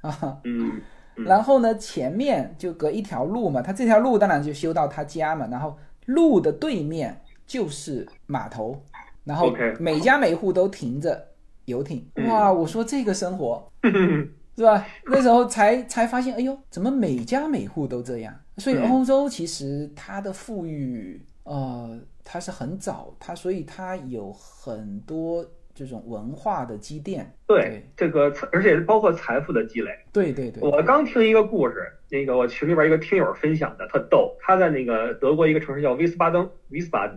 [0.00, 0.40] 啊。
[0.44, 0.80] 嗯
[1.26, 5.76] 然后呢，前面就隔一条路嘛，他这条路当然就修到他家嘛，然后
[6.08, 8.82] 路的对面就是码头，
[9.24, 11.28] 然后每家每户都停着
[11.66, 14.86] 游艇，嗯哇，我说这个生活嗯， 是吧？
[15.04, 18.34] 那时候才才发现，哎呦，怎么每家每户都这样？
[18.56, 25.44] 所以嗯欧洲其实它的富裕，呃，它是很早，它所以它有很多
[25.78, 27.32] 这种文化的积淀。
[27.46, 29.90] 对这个，而且包括财富的积累。
[30.12, 31.76] 对对对，我刚听一个故事，
[32.10, 34.36] 那个我群里边一个听友分享的，特逗。
[34.40, 37.16] 他在那个德国一个城市叫威斯巴登，威斯巴登，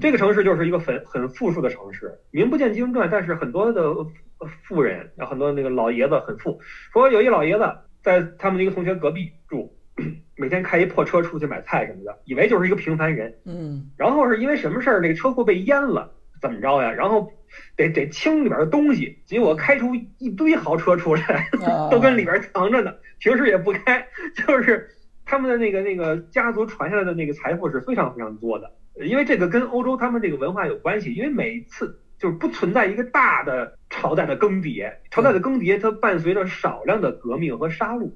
[0.00, 6.58] 这个城市就是一个很很富庶的城市，名不见经传，但是很多的呃富人，有很多那个老爷子很富。
[6.92, 7.64] 说有一老爷子
[8.02, 9.76] 在他们的一个同学隔壁住，
[10.36, 13.36] 每天开一破车出去买菜什么的，以为就是一个平凡人。
[13.44, 16.90] 嗯然后是因为什么事儿，那个车库被淹了，怎么着呀？
[16.90, 17.32] 然后
[17.76, 24.88] 得得清里边的东西，结果开出一堆豪车出来，啊都跟里边藏着呢，平时也不开，就是
[25.24, 28.70] 他们的那个那个家族传下来的那个财富是非常非常多的，
[29.04, 38.10] 因为这个跟欧洲他们这个文化有关系，因为每次就是不存在一个大的朝代的更迭，朝代的更迭它伴随着少量的革命和杀戮。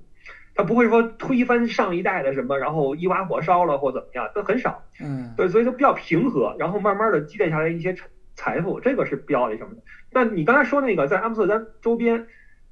[0.57, 4.81] 它不会说推翻上一代的什么，然后一把火烧了或怎么样，都很少。
[5.01, 7.93] 嗯对，所以它比较平和，然后慢慢的积淀下来一些
[8.37, 9.83] 财财富，这个是比较那什么的。
[10.13, 12.27] 那你刚才说那个在阿姆斯特丹周边，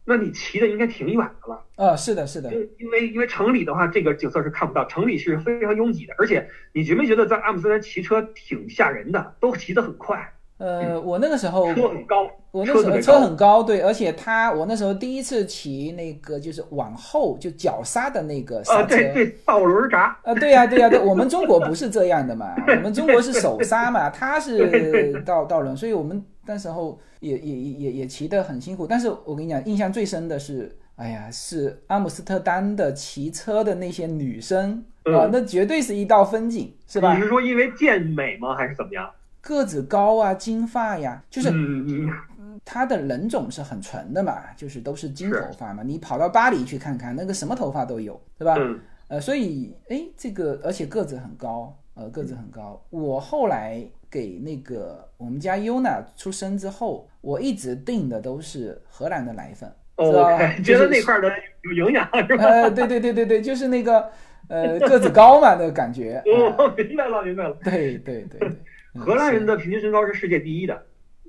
[0.04, 10.32] 那你骑的应该挺远的了，啊，是的，是的因为因为城里的话，这个景色是看不到，城里是非常拥挤的，而且你觉没觉得在阿姆斯特丹骑车挺吓人的，都骑得很快，
[10.62, 28.86] 呃，我那个时候 车很高，我那时候车很高，对，而且他我那时候第一次骑那个就是往后就脚刹的那个刹啊，车，对对，倒轮闸，啊，对呀、对呀、对，我们中国不是这样的嘛， 我们中国是手刹嘛，他是倒倒轮，所以我们那时候也也也也也骑得很辛苦。
[28.86, 37.22] 但是我跟你讲，印象最深的是，哎呀，是阿姆斯特丹的骑车的那些女生啊、嗯那绝对是一道风景，是吧你？
[37.22, 39.10] 是说因为健美吗，还是怎么样？
[39.42, 41.52] 个子高啊，金发呀，就是
[42.64, 45.82] 他的人种是很纯的嘛，就是都是金头发嘛。
[45.82, 48.54] 你跑到巴黎去看看，那个什么头发都有，对吧？
[48.58, 52.82] 嗯呃，所以哎，这个而且个子很高，呃，个子很高。
[52.88, 61.30] 我后来给那个我们家优娜出生之后，我一直订的都是荷兰的奶粉，知道吧，OK，就是觉得那块儿的
[61.64, 62.44] 有营养是吧？
[62.44, 64.08] 呃，对对对对对，就是那个
[64.48, 66.22] 呃个子高嘛，那个感觉。
[66.24, 67.54] 呃哦，明白了明白了。
[67.64, 68.56] 对对对对，嗯
[68.94, 70.86] 荷兰人的平均身高是世界第一的，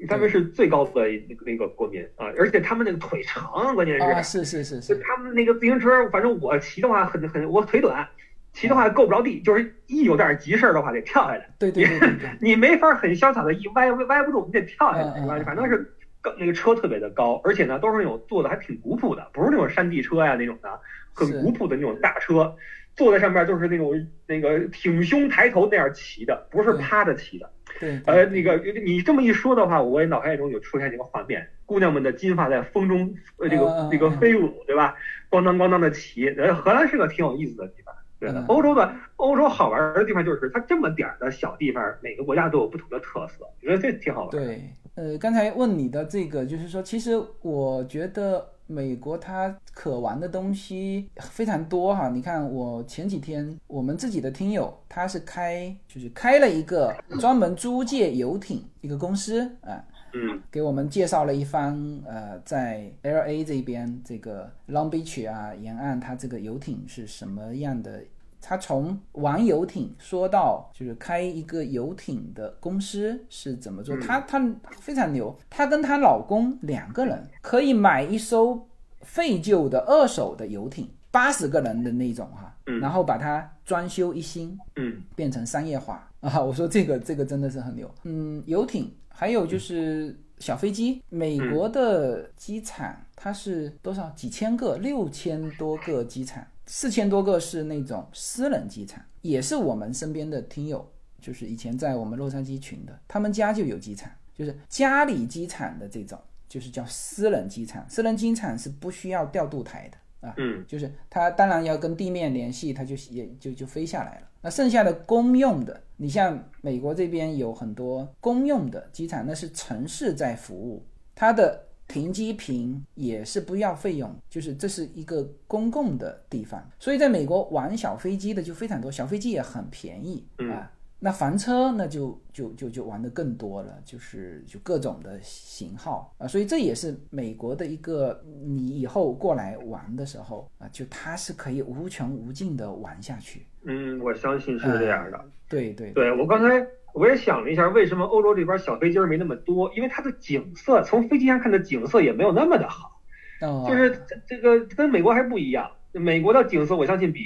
[0.08, 8.06] 他们是最高的那个那个国民啊，而且他们那个腿长，关键啊，是，是是是，是他们那个自行车，反正我骑的话很很，我腿短，
[8.52, 15.44] 骑的话够不着地，就是一有点急事儿的话得跳下来，对对对对对，你 没法很潇洒的一歪歪歪不住，你得跳下来？
[15.44, 20.80] 反正是高那个车特别的高，而且呢都是那种做的还挺古朴的，不是那种山地车呀那种的，
[21.14, 22.54] 很古朴的那种大车。
[22.96, 23.94] 坐在上面就是那种
[24.28, 27.50] 那个挺胸抬头那样骑的，不是趴着骑的。
[27.80, 34.96] 对，呃，那个你这么一说的话，我也脑海中有出现这个画面，姑娘们的金发在风中呃这个这个嗯飞舞，对吧？
[35.30, 36.30] 咣当咣当的骑。
[36.30, 37.94] 呃，荷兰是个挺有意思的地方。
[38.20, 44.62] 对欧洲的欧洲好玩的地方就是它这么点儿的小地方，每个国家都有不同的特色，我觉得这挺好玩。，对，
[44.96, 52.10] 呃，刚才问你的这个，就是说，其实我觉得美国它可玩的东西非常多哈。
[52.10, 59.84] 你看，我前几天我们自己的听友，他是开就是开了一个专门租借游艇一个公司啊，
[60.14, 68.04] 嗯给我们介绍了一番，呃，在 L A 这边这个 Long Beach 啊沿岸，它这个游艇是什么样的？
[68.46, 78.68] 他从玩游艇说到就是开一个游艇的公司是怎么做，嗯她她非常牛，她跟她老公两个人可以买一艘
[79.00, 86.42] 废旧的二手的游艇，八十个人的那种哈，嗯然后把它装修一新，嗯变成商业化 啊！
[86.42, 87.90] 我说这个这个真的是很牛。
[88.04, 94.10] 嗯，游艇还有就是小飞机，美国的机场它是多少？
[94.10, 100.90] 几千个，六千多个机场，四千多个是那种私人机场，也是我们身边的听友，
[101.20, 107.86] 就是以前在我们洛杉矶群的，他们家就有机场，就是家里机场的这种，就是叫私人机场。
[107.90, 114.28] 私人机场是不需要调度台的啊，嗯就是它当然要跟地面联系，它就也就就飞下来了。
[114.42, 120.86] 那剩下的公用的，你像美国这边有很多公用的机场，那是城市在服务，
[121.16, 126.64] 它的停机坪也是不要费用，就是这是一个公共的地方。
[126.80, 130.72] 所以在美国玩小飞机的就非常多，小飞机也很便宜嗯啊。
[131.00, 143.46] 那房车那就就就就玩的更多了，就是就各种的型号啊，所以这也是美国的一个你以后过来玩的时候啊，就它是可以无穷无尽的玩下去。
[143.66, 145.26] 嗯，我相信是这样的。
[145.50, 149.74] 对对对我刚才我也想了一下，为什么欧洲这边小飞机儿没那么多？
[149.76, 153.02] 因为它的景色，从飞机上看的景色也没有那么的好。
[153.42, 157.20] 哦，就是这这个跟美国还不一样，美国的景色我相信比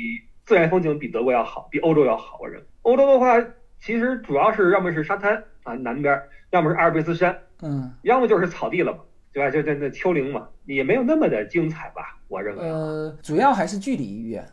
[0.46, 2.40] 自然风景比德国要好，比欧洲要好。
[2.42, 3.40] 我认为欧洲的话，
[3.80, 6.20] 其实主要是要么是沙滩啊南边，
[6.52, 9.00] 要么是阿尔卑斯山，嗯要么就是草地了嘛，
[9.34, 9.52] 对吧？
[9.52, 12.64] 就那那丘陵嘛，也没有那么的精彩吧，我认为。
[12.64, 14.44] 呃，主要还是距离远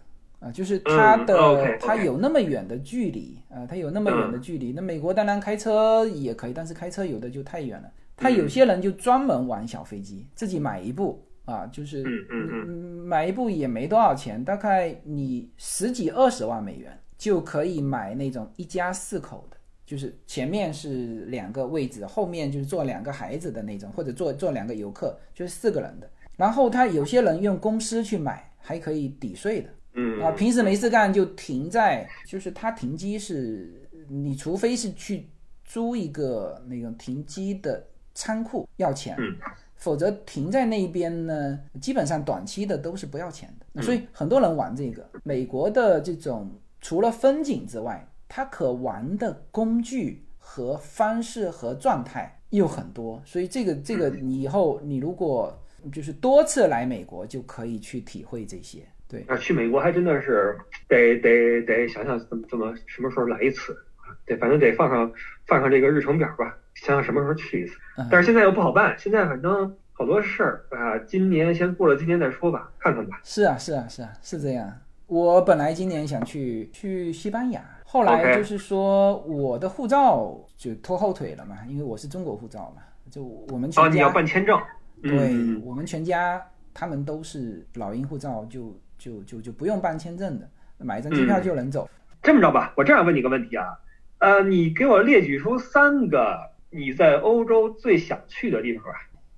[0.45, 4.73] 啊，就是它的、嗯，OK，OK 它有那么远的距离啊，它有那么远的距离。
[4.73, 7.91] 那美国当然开车也可以，但是开车有的就太远了。
[8.17, 12.73] 他有些人就专门玩小飞机，自己买一部啊，就是嗯嗯嗯嗯
[13.07, 26.09] 买一部也没多少钱，大概你十几二十万美元就可以买那种一家四口的就是前面是两个位置，后面就是坐两个孩子的那种，或者坐坐两个游客，就是四个人的。
[26.37, 29.69] 然后他有些人用公司去买，还可以抵税的。
[29.95, 30.21] 嗯。
[30.23, 35.29] 啊，平时没事干就停在，就是它停机是，你除非是去
[35.65, 37.85] 租一个那种停机的
[38.15, 39.37] 仓库要钱，嗯。
[39.77, 43.67] 否则停在那边呢，基本上短期的都是不要钱的。
[43.75, 43.83] 嗯。
[43.83, 55.57] 所以很多人玩这个，美国的这种除了风景之外，它可玩的工具和方式和状态又很多，所以这个这个你以后你如果
[55.93, 58.87] 就是多次来美国，就可以去体会这些。
[59.09, 60.57] 对，那，去美国还真的是
[60.89, 65.11] 得得得想想怎么怎么什么时候来一次啊，得反正得放上
[65.47, 67.77] 放上这个日程表吧，想想什么时候去一次。
[67.99, 73.21] 嗯但是现在又不好办，现在反正好多事儿啊，今年先过了今年再说吧，看看吧。
[73.23, 74.73] 是啊，是啊，是啊，是这样。
[75.07, 84.59] 我本来今年想去去西班牙，后来就是说我的护照就拖后腿了嘛，因为我是中国护照嘛，就我们哦，全你要家，办签证，
[85.03, 86.43] 对嗯，我们全家
[86.73, 88.75] 他们都是老鹰护照，就
[89.05, 90.49] 就就就不用办签证的，
[90.79, 91.87] 买一张机票就能走。
[92.23, 93.79] 这么着吧，我这样问你个问题啊，
[94.17, 98.93] 呃，你给我列举出三个你在欧洲最想去的地方吧。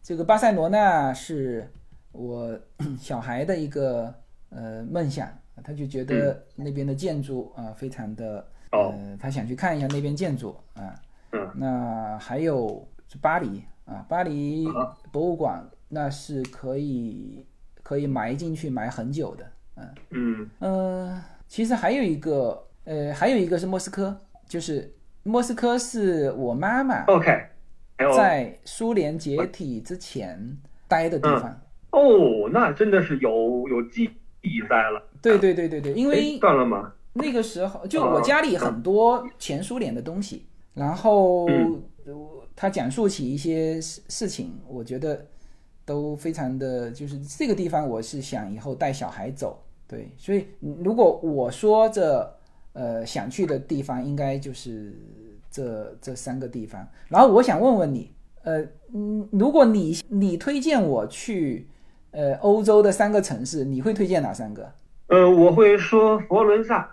[0.05, 1.69] 这个巴塞罗那是
[2.12, 2.57] 我
[2.97, 4.14] 小孩的一个
[4.51, 5.29] 呃梦想，
[5.64, 8.39] 他就觉得那边的建筑啊、非常的
[8.71, 10.95] 哦呃，他想去看一下那边建筑啊。
[11.33, 17.45] 嗯那还有是巴黎啊，巴黎啊博物馆那是可以
[17.83, 19.45] 可以埋进去埋很久的，
[19.77, 24.16] 嗯嗯呃，其实还有一个呃，还有一个是莫斯科，
[24.49, 27.31] 就是莫斯科是我妈妈，OK，
[28.16, 30.57] 在苏联解体之前
[30.89, 31.61] 待的地方。
[31.91, 34.11] 哦，那真的是有有记
[34.43, 35.03] 忆在了。
[35.22, 36.93] 对对对对对，因哎为断了吗？
[37.14, 41.49] 那个时候就我家里很多前苏联的东西，然后
[42.55, 45.27] 他讲述起一些事事情，我觉得
[45.85, 52.34] 都非常的，就是这个地方我是想以后带小孩走，对，所以嗯如果我说这
[52.72, 54.93] 呃想去的地方，应该就是
[55.51, 56.87] 这这三个地方。
[57.09, 58.12] 然后我想问问你，
[58.43, 58.62] 呃
[58.93, 61.66] 嗯，如果你你推荐我去
[62.11, 64.72] 呃欧洲的三个城市，你会推荐哪三个？
[65.09, 66.89] 呃，我会说佛罗伦萨，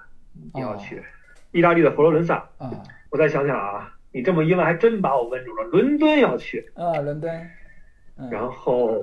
[0.53, 1.01] 你要去，
[1.51, 2.47] 意大利的佛罗伦萨。
[2.57, 2.71] 啊
[3.09, 5.63] 我再想想啊，你这么一问，还真把我问住了。
[5.65, 7.31] 伦敦要去，啊，伦敦，
[8.17, 8.99] 嗯然后，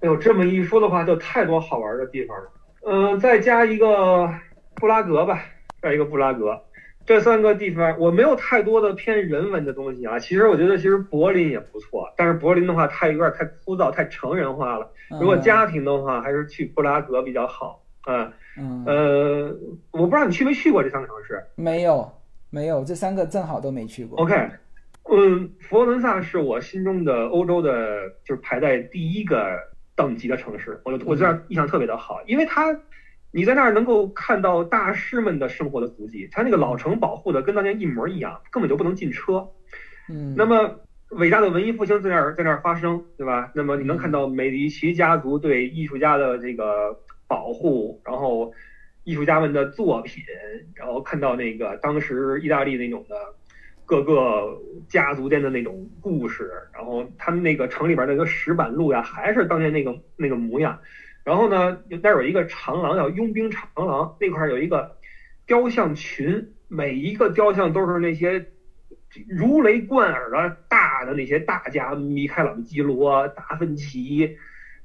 [0.00, 2.50] 哎呦，这么一说的话，就太多好玩的地方了。
[2.86, 4.28] 嗯、再加一个
[4.74, 5.42] 布拉格吧，
[5.82, 6.60] 再一个布拉格，
[7.04, 10.18] 这三个地方我没有太多的偏人文的东西啊。
[10.18, 14.90] 其实我觉得，其实柏林也不错，但是柏林的话太有点太枯燥、太成人化了。
[15.20, 17.82] 如果家庭的话，还是去布拉格比较好。
[18.08, 19.56] 嗯嗯呃，
[19.90, 21.44] 我不知道你去没去过这三个城市。
[21.54, 22.10] 没有
[22.48, 24.18] 没有，这三个正好都没去过。
[24.20, 24.34] OK，
[25.10, 29.58] 嗯，佛罗伦萨是我心中的欧洲的，就是排在第一个
[30.00, 30.80] 等级的城市。
[30.84, 32.74] 我我这样印象特别的好，因为它
[33.30, 39.46] 你在那儿能够看到大师们的生活的足迹，它那个老城保护的跟当年一模一样，根本就不能进车。
[40.08, 40.80] 嗯，那么
[41.10, 43.52] 伟大的文艺复兴在那儿在那儿发生，对吧？
[43.54, 46.96] 那么你能看到美第奇家族对艺术家的这个
[47.28, 48.52] 保护，然后
[49.04, 50.24] 艺术家们的作品，
[50.74, 53.14] 然后看到那个当时意大利那种的
[53.90, 54.56] 各个
[54.88, 60.78] 家族间的那种故事，然后他们那个城里边那个石板路呀，还是当年那个那个模样。
[61.24, 64.96] 然后呢，那儿有一个长廊叫佣兵长廊，那块儿有一个
[65.44, 68.46] 雕像群，每一个雕像都是那些
[69.28, 74.36] 如雷贯耳的大的那些大家，米开朗基罗、达芬奇、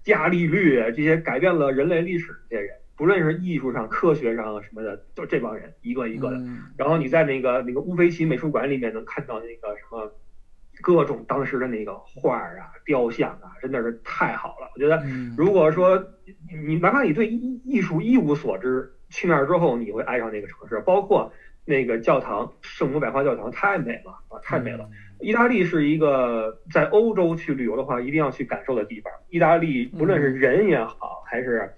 [0.02, 6.38] 伽利略这些改变了人类历史的这些人，不论是艺术上、科学上什么的，都这帮人一个一个的。
[6.38, 10.12] 嗯然后你在那个那个乌菲齐美术馆里面能看到那个什么
[10.82, 14.70] 各种当时的那个画儿啊、雕像啊，真的是太好了。
[14.74, 16.04] 我觉得，嗯如果说
[16.66, 21.32] 你哪怕你对艺艺术一无所知，去那儿之后你会爱上那个城市，包括
[21.64, 24.88] 那个教堂圣母百花教堂太美了啊，太美了。
[25.22, 29.12] 意大利是一个在欧洲去旅游的话一定要去感受的地方。
[29.30, 31.74] 意大利不论是人也好，还是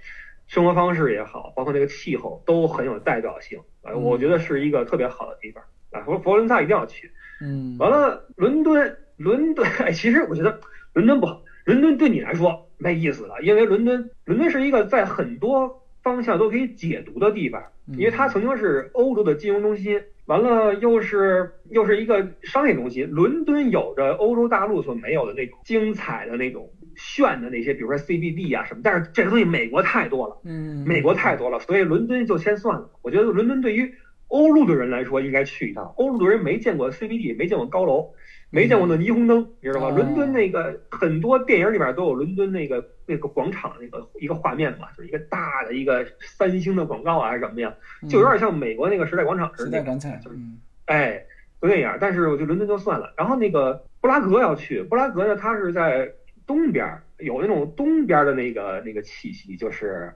[0.48, 3.60] 生活方式也好，包括那个气候都很有代表性。
[3.84, 6.02] 呃，嗯我觉得是一个特别好的地方啊。
[6.06, 7.12] 佛佛罗伦萨一定要去。
[7.42, 10.60] 嗯，完了，伦敦，伦敦，哎，其实我觉得
[10.94, 23.10] 伦敦不好，伦敦对你来说没意思了，因为伦敦，伦敦是一个在很多方向都可以解读的地方，因为它曾经是欧洲的金融中心，完了又是又是一个商业中心。
[23.12, 30.38] 伦敦有着欧洲大陆所没有的那种精彩的那种炫的那些，比如说 CBD 啊什么，但是这个东西美国太多了。
[30.44, 32.90] 嗯，美国太多了，所以伦敦就先算了。
[33.02, 33.94] 我觉得伦敦对于
[34.28, 35.94] 欧陆的人来说应该去一趟。
[35.96, 38.10] 欧陆的人没见过 CBD，没见过高楼，
[38.50, 39.88] 没见过那霓虹灯，你知道吗？
[39.88, 47.74] 哦伦敦那个很多电影里面都有伦敦那个那个广场那个一个画面嘛，就是一个大的一个三星的广告啊，还是什么呀，
[48.10, 49.78] 就有点像美国那个时代广场似的那个。
[49.78, 51.24] 时代广场，就是嗯哎，
[51.62, 51.98] 就那样。
[52.02, 53.14] 但是我觉得伦敦就算了。
[53.18, 56.12] 然后那个布拉格要去，布拉格呢，它是在
[56.48, 60.12] 东边儿，有那种东边的那个那个气息，就是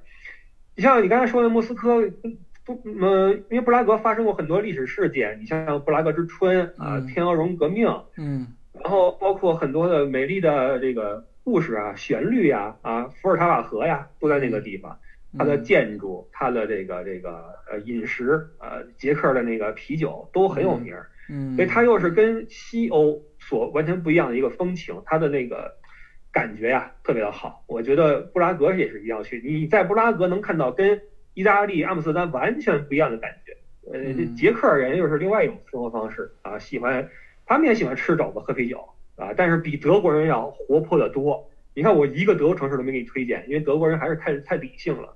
[0.76, 2.10] 你像你刚才说的莫斯科。
[2.64, 14.96] 不，呃，因为布拉格发生过很多历史事件，你像布拉格之春啊、嗯天鹅绒革命，嗯然后包括很多的美丽的这个故事啊、旋律呀、啊、伏尔塔瓦河呀，都在那个地方。
[15.40, 21.08] 它的建筑、它的这个这个呃饮食、呃捷克的那个啤酒都很有名儿。
[21.32, 25.78] 嗯，所以它又是跟西欧所完全不一样的一个风情，它的那个
[26.32, 27.64] 感觉呀特别的好。
[27.68, 31.02] 我觉得布拉格也是一定要去，你在布拉格能看到跟
[31.34, 33.58] 意大利阿姆斯特丹完全不一样的感觉。
[33.92, 37.10] 呃，捷克人又是另外一种生活方式啊，喜欢
[37.46, 41.50] 他们也喜欢吃肘子、喝啤酒啊，但是比德国人要活泼得多。
[41.74, 45.16] 你看我一个德国城市都没给你推荐，因为德国人还是太太理性了。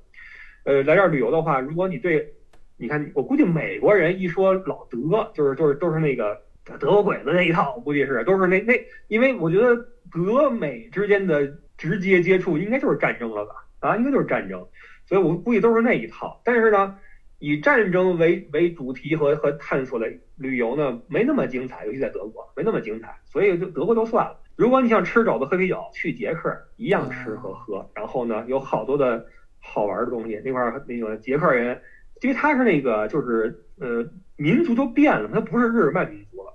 [0.64, 2.34] 呃，来这儿旅游的话，如果你对
[2.78, 6.42] 你看，我估计美国人一说老德，就是就是都是那个
[6.80, 8.74] 德国鬼子那一套，估计是都是那那，
[9.08, 9.76] 因为我觉得
[10.12, 11.48] 德美之间的
[11.78, 13.54] 直接接触应该就是战争了吧？
[13.80, 14.68] 啊，应该就是战争，
[15.06, 16.42] 所以我估计都是那一套。
[16.44, 16.98] 但是呢，
[17.38, 24.40] 以战争为为主题和和探索的旅游呢，没那么精彩，尤其在德国没那么精彩，所以就德国就算了。
[24.56, 29.26] 如果你想吃肘子、喝啤酒，去捷克一样吃和喝，然后呢，有好多的
[29.60, 30.42] 好玩的东西。
[30.44, 31.80] 那块儿那个捷克人。
[32.22, 34.04] 因为他是那个就是呃
[34.36, 36.54] 民族都变了，他不是日耳曼民族了。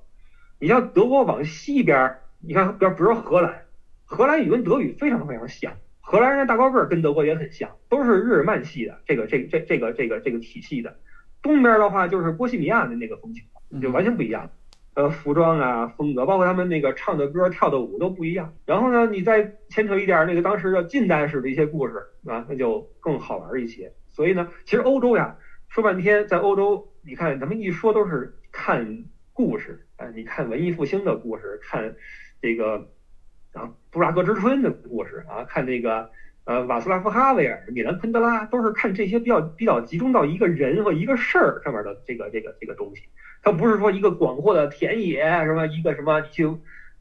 [0.61, 3.63] 你像德国往西边，你看，比如比如说荷兰，
[4.05, 10.95] 荷兰语跟德语非常非常像，荷兰人的大高个儿跟德国也很像，都是日耳曼系的这个这这这个这个这个体系的。
[11.41, 13.43] 东边的话就是波西米亚的那个风情，
[13.81, 14.51] 就完全不一样。
[14.93, 18.53] 呃，服装啊，风格，包括他们那个唱的歌、跳的舞都不一样。
[18.67, 21.95] 然后呢，你再牵扯一点那个当时的近代史的一些故事
[22.27, 23.91] 啊，那就更好玩一些。
[24.13, 25.39] 所以呢，其实欧洲呀。
[25.69, 29.05] 说半天，在欧洲，你看咱们一说都是看
[29.41, 31.95] 故事啊，你看文艺复兴的故事，看
[32.43, 32.91] 这个
[33.55, 36.11] 啊布拉格之春的故事啊，看这个
[36.45, 43.05] 呃瓦斯拉夫哈维尔、米兰昆德拉，都是看这些比较比较集中到一个人和一个事儿上面的这个这个这个东西。
[43.43, 46.47] 它不是说一个广阔的田野什么一个什么你去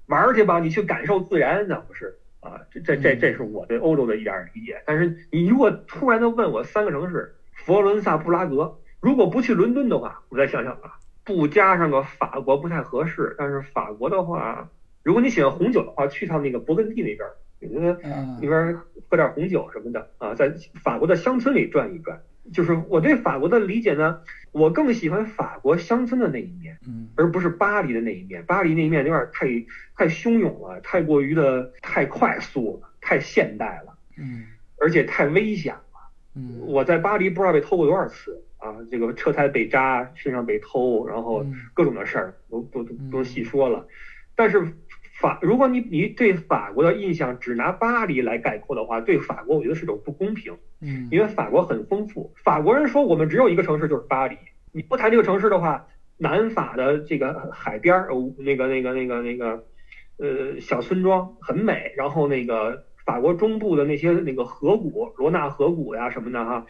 [0.05, 2.61] 玩去吧，你去感受自然，那不是啊。
[2.71, 4.81] 这这这这是我对欧洲的一点理解。
[4.85, 7.35] 但是你如果突然的问我三个城市。
[7.65, 10.95] 佛罗伦萨、布拉格，如果不去伦敦的话，我再想想啊，
[11.35, 13.35] 不加上个法国不太合适。
[13.37, 14.67] 但是法国的话，
[15.03, 17.19] 如果你喜欢红酒的话，去趟那个勃艮第那边，
[17.61, 17.99] 我觉得
[18.41, 18.75] 那边
[19.07, 20.51] 喝点红酒什么的啊，在
[20.81, 22.19] 法国的乡村里转一转。
[22.51, 24.21] 就是我对法国的理解呢，
[24.51, 28.43] 我更喜欢法国乡村的那一面，嗯，而不是巴黎的那一面。
[28.45, 29.45] 巴黎那一面有点太
[29.95, 34.47] 太汹涌了，太过于的太快速了，太现代了，嗯，
[34.81, 35.81] 而且太危险了。
[36.33, 38.75] 嗯，我在巴黎不知道被偷过多少次啊！
[38.91, 43.87] 这个车胎被扎，身上被偷，然后各种的事儿，都都都不用细说了。
[44.35, 44.61] 但是
[45.19, 50.55] 法，如果你你对法国的印象只拿巴黎来概括的话，对法国我觉得是种不公平。
[50.81, 54.37] 嗯，因为法国很丰富，法国人说我们只有一个城市就是巴黎，
[54.71, 55.87] 你不谈这个城市的话，
[56.17, 59.65] 南法的这个海边儿，那个那个那个那个
[60.17, 62.85] 呃小村庄很美，然后那个。
[63.05, 66.63] 法国中部的那些那个河谷，罗纳河谷呀什么的哈，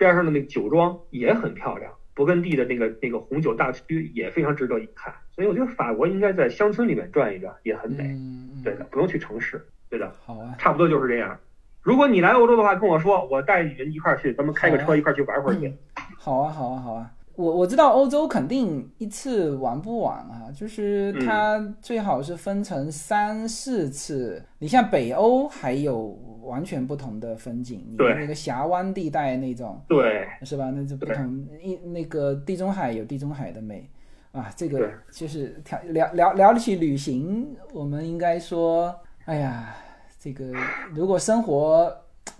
[0.00, 1.92] 边上的那个酒庄也很漂亮。
[2.16, 5.14] 勃艮第的那个那个红酒大区也非常值得一看。
[5.30, 8.04] 所以我觉得法国应该在乡村里面转一转，也很美。
[8.04, 9.64] 嗯、对的，不用去城市。
[9.88, 11.38] 对的，好啊，差不多就是这样。
[11.82, 15.72] 如果你来欧洲的话，跟我说，我带你们一块儿去，咱们开个车一块儿去玩会儿去。
[16.16, 17.10] 好啊，好啊，好啊。
[17.36, 24.44] 我我知道欧洲肯定一次玩不完啊，就是它最好是分成三四次。
[24.58, 30.70] 你像北欧还有完全不同的风景，你那个峡湾地带那种，对，是吧？
[30.74, 31.46] 那就不同。
[31.62, 33.88] 一那个地中海有地中海的美
[34.32, 39.74] 啊，这个就是聊聊聊得起旅行，我们应该说，哎呀，
[40.18, 40.52] 这个
[40.92, 41.94] 如果生活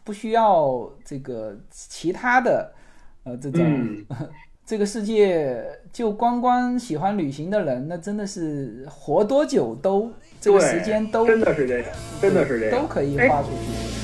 [0.04, 2.72] 不需要这个其他的
[3.24, 3.62] 呃这种。
[3.64, 4.06] 嗯
[4.62, 11.86] 这个世界就光光喜欢旅行的人，那真的是活多久都这个时间都真的是这样，
[12.20, 13.99] 真的是这样，都可以花出去。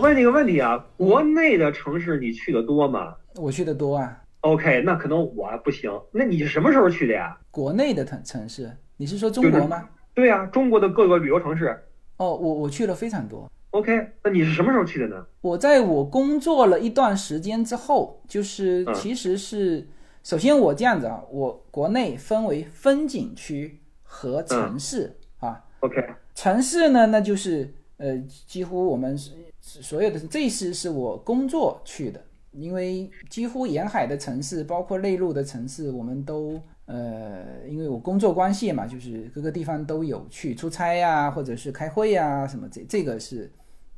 [0.00, 5.90] 问你个问题啊，国内的城市你去的多吗我去的多啊，？OK，那可能我不行。
[6.10, 7.38] 那你是什么时候去的呀？
[7.50, 9.88] 国内的城城市，你是说中国吗？
[10.14, 11.78] 对呀、中国的各个旅游城市。
[12.16, 13.50] 哦，我我去了非常多。
[13.70, 13.92] OK，
[14.24, 15.24] 那你是什么时候去的呢？
[15.42, 19.86] 我在我工作了一段时间之后，就是嗯其实是，
[20.24, 25.64] 首先我这样子啊，我国内分为风景区和城市、啊。
[25.80, 29.30] OK，城市呢，那就是呃，几乎我们是
[29.82, 43.48] 所有的这一次是我工作去的，因为几乎沿海的城市，包括内陆的城市，我们都呃，因为我工作关系嘛，就是各个地方都有去出差呀、或者是开会呀、什么这这个是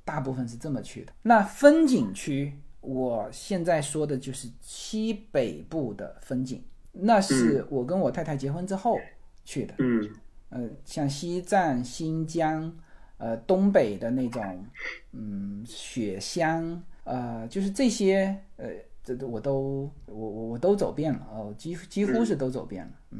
[0.04, 1.12] 大部分是这么去的。
[1.22, 2.52] 那风景区，
[2.82, 6.62] 我现在说的就是西北部的风景，
[6.92, 8.98] 那是我跟我太太结婚之后
[9.44, 9.74] 去的。
[9.78, 10.10] 嗯
[10.54, 12.76] 呃，像西藏、新疆，
[13.22, 14.66] 呃，东北的那种，
[15.12, 18.68] 嗯，雪乡，呃，就是这些，呃，
[19.04, 23.18] 这都我都我我我都走遍了，哦，几乎几乎是都走遍了，嗯。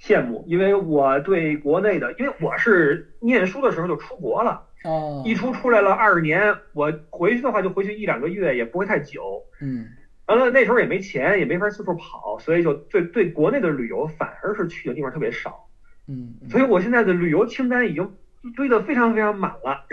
[0.00, 9.44] 羡慕，因为我对国内的，因为我是念书的时候就出国了，哦，一出出来了二十年，我回去的话就回去一两个月，也不会太久。
[9.60, 9.86] 嗯。
[10.26, 15.68] 完了那时候也没钱，也没法四处跑，所以就对对国内的旅游反而是去的地方特别少。
[16.08, 16.48] 嗯嗯。
[16.48, 18.10] 所以我现在的旅游清单已经
[18.56, 19.84] 堆得非常非常满了，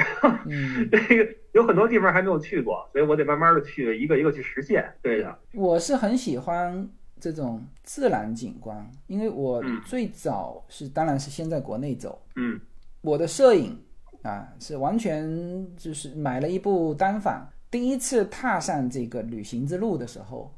[0.46, 4.90] 嗯， 这个有很多地方还没有去过，所以我得慢慢的去一个一个去实现。
[5.02, 6.88] 对的，我是很喜欢
[7.20, 9.82] 这种自然景观，因为我嗯。
[9.86, 12.60] 最早是当然是先在国内走，嗯。
[13.02, 13.78] 我的摄影
[14.24, 20.54] 啊，是完全就是买了一部单反，第一次踏上这个旅行之路的时候，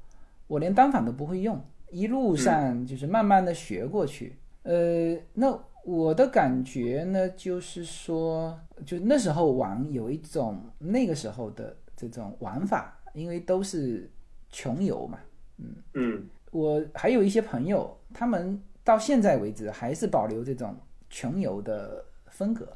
[0.47, 1.59] 我连单反都不会用，
[1.91, 4.35] 一路上就是慢慢的学过去。
[4.63, 14.09] 呃，那我的感觉呢，就是说，就那时候玩有一种那个时候的这种玩法，因为都是
[14.51, 15.19] 穷游嘛，
[15.57, 20.75] 嗯嗯我还有一些朋友，他们到现在为止还是保留这种
[21.09, 22.67] 穷游的风格。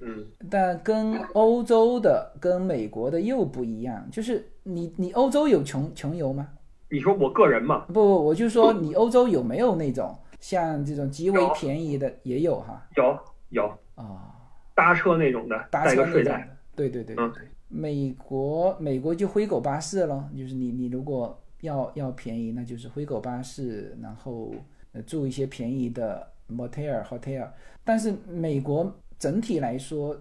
[0.00, 6.48] 嗯但跟欧洲的、跟美国的又不一样，就是你你欧洲有穷穷游吗？
[6.90, 13.18] 你说我个人嘛，不不，我就说你欧洲有没有那种像这种极为便宜的也有哈有
[13.48, 14.30] 有啊、
[14.74, 16.32] 搭车那种的，搭带个睡袋。
[16.32, 17.42] 车那种的，对对对对嗯对。
[17.68, 24.52] 美国美国就灰狗巴士咯，就是你你如果要要便宜，那就是灰狗巴士，然后
[24.92, 27.48] 呃住一些便宜的 motel hotel。
[27.82, 30.14] 但是美国整体来说，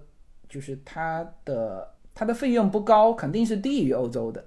[0.47, 4.45] 就是它的它的费用不高，肯定是低于欧洲的。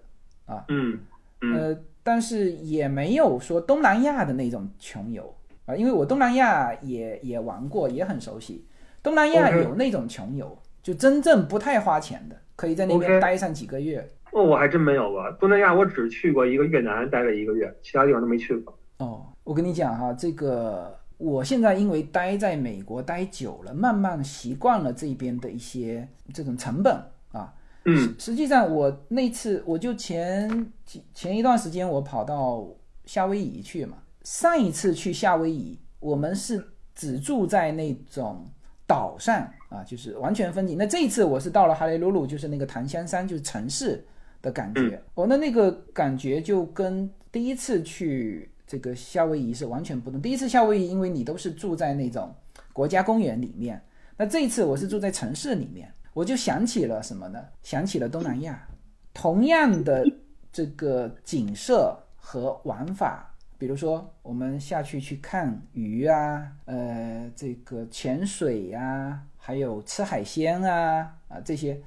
[0.68, 0.98] 嗯
[1.42, 5.34] 嗯呃，但是也没有说东南亚的那种穷游
[5.66, 8.64] 啊，因为我东南亚也也玩过，也很熟悉。
[9.02, 14.08] 东南亚有那种穷游，就真正不太花钱的，可以在那边待上几个月。
[14.32, 18.78] 哦，我还真没有过东南亚，我只去过一个越南，待了一个月，其他地方都没去过。
[18.98, 26.94] 哦，我跟你讲哈，这个我现在因为待在美国待久了，慢慢习惯了这边的一些这种成本
[27.32, 27.54] 啊。
[27.84, 32.66] 嗯实际上我那次我就前几前一段时间我跑到
[33.04, 36.60] 夏威夷去嘛，上一次去夏威夷，我们是
[36.96, 38.44] 只住在那种
[38.84, 40.76] 岛上啊，就是完全风景。
[40.76, 44.04] 那这一次我是到了哈雷鲁鲁，就是那个檀香山，就是城市
[44.42, 45.00] 的感觉。
[45.14, 50.20] 哦，那那个感觉就跟第一次去这个夏威夷是完全不同。
[50.20, 52.34] 第一次夏威夷，因为你都是住在那种
[52.72, 53.80] 国家公园里面，
[54.16, 57.40] 那这一次我是住在城市里面，我就想起了什么呢？
[57.62, 58.66] 想起了东南亚，
[59.14, 60.04] 同样的
[60.52, 63.32] 这个景色和玩法。
[63.58, 71.80] 比如说，我们下去去看鱼啊，呃，这个潜水呀、还有吃海鲜啊，啊这些，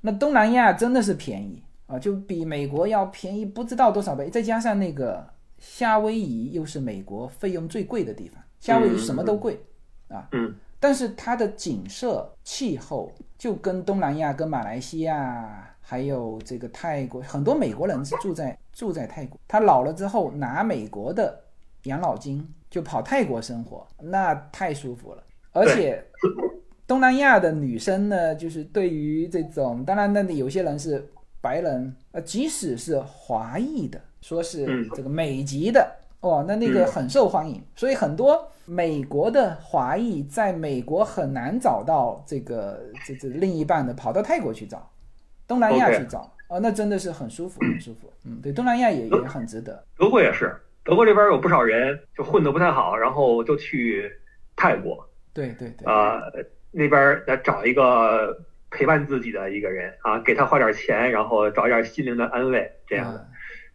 [0.00, 4.30] 那东南亚真的是便宜啊，就比美国要便宜不知道多少倍。
[4.30, 9.60] 再加上那个夏威夷又是美国费用最贵的地方，夏威夷什么都贵
[10.08, 21.38] 啊，嗯但是它的景色、气候就跟东南亚、跟马来西亚还有这个泰国，很多美国人是住在住在泰国，他老了之后拿美国的
[21.82, 25.22] 养老金就跑泰国生活，那太舒服了。
[25.52, 26.02] 而且
[26.86, 31.06] 东南亚的女生呢，就是对于这种，当然那里有些人是
[31.42, 34.88] 白人，呃，即使是华裔的，说是嗯。
[34.94, 35.86] 这个美籍的，
[36.20, 44.90] 哦，那那个很受欢迎，所以很多美国的华裔在美国很难找到这个这这另一半的，跑到泰国去找，
[45.46, 48.12] 东南亚去找，哦，那真的是很舒服，很舒服。
[48.24, 49.82] 嗯，对，东南亚也也很值得。
[49.96, 54.10] 德国也是，德国这边有不少人就混得不太好，然后就去
[54.56, 56.20] 泰国对对对，啊、
[56.72, 58.36] 那边来找一个
[58.68, 63.26] 陪伴自己的一个人啊，给他花点钱，然后找一点心灵的安慰，这样的啊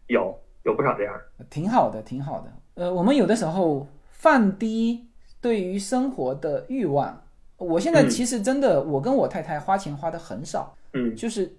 [0.08, 1.46] 有有不少这样的。
[1.50, 2.52] 挺好的，挺好的。
[2.84, 5.08] 呃，我们有的时候放低
[5.40, 7.22] 对于生活的欲望。
[7.58, 11.50] 我现在嗯其实真的，我跟我太太花钱花的很少，嗯就是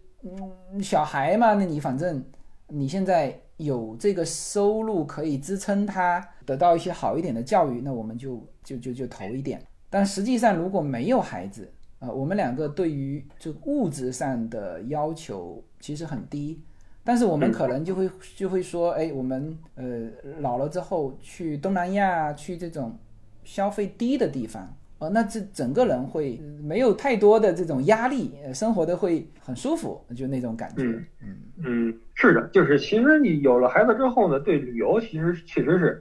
[0.72, 2.24] 嗯，小孩嘛，那你反正
[2.68, 9.62] 你现在有这个收入可以支撑他得到一些好一点的教育，那我们就就就就投一点。
[9.88, 16.60] 但实际上如果没有孩子，呃，我们两个对于这物质上的要求其实很低，
[17.04, 20.10] 但是我们嗯可能就会就会说，哎，我们呃
[20.40, 22.98] 老了之后去东南亚，去这种
[23.44, 30.82] 消费低的地方，呃，那这整个人会呃没有太多的这种压力，呃生活的会很舒服，就那种感觉。
[30.82, 36.00] 嗯嗯嗯，是的，就是其实你有了孩子之后呢，对旅游其实确实是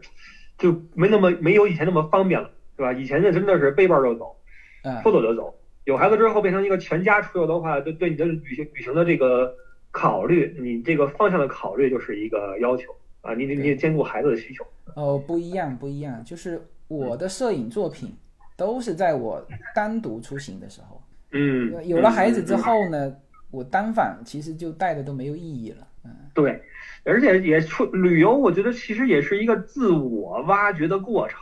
[0.57, 2.93] 就没那么没有以前那么方便了，对吧？
[2.93, 4.35] 以前那真的是背包就走，
[4.83, 5.53] 啊、说走就走。
[5.83, 9.53] 有孩子之后变成一个全家出游的话，对对你的旅行旅行的这个
[9.91, 14.65] 考虑，你这个方向的考虑就是一个要求啊，你得你得兼顾孩子的需求。
[14.95, 18.15] 哦，不一样，不一样，就是我的摄影作品
[18.55, 21.01] 都是在我单独出行的时候，
[21.31, 23.13] 嗯，有了孩子之后呢，
[23.51, 25.87] 我单反其实就带的都没有意义了。
[26.03, 26.61] 嗯，对，
[27.03, 31.39] 而且也出旅游，我觉得其实也是一个自我挖掘的过程。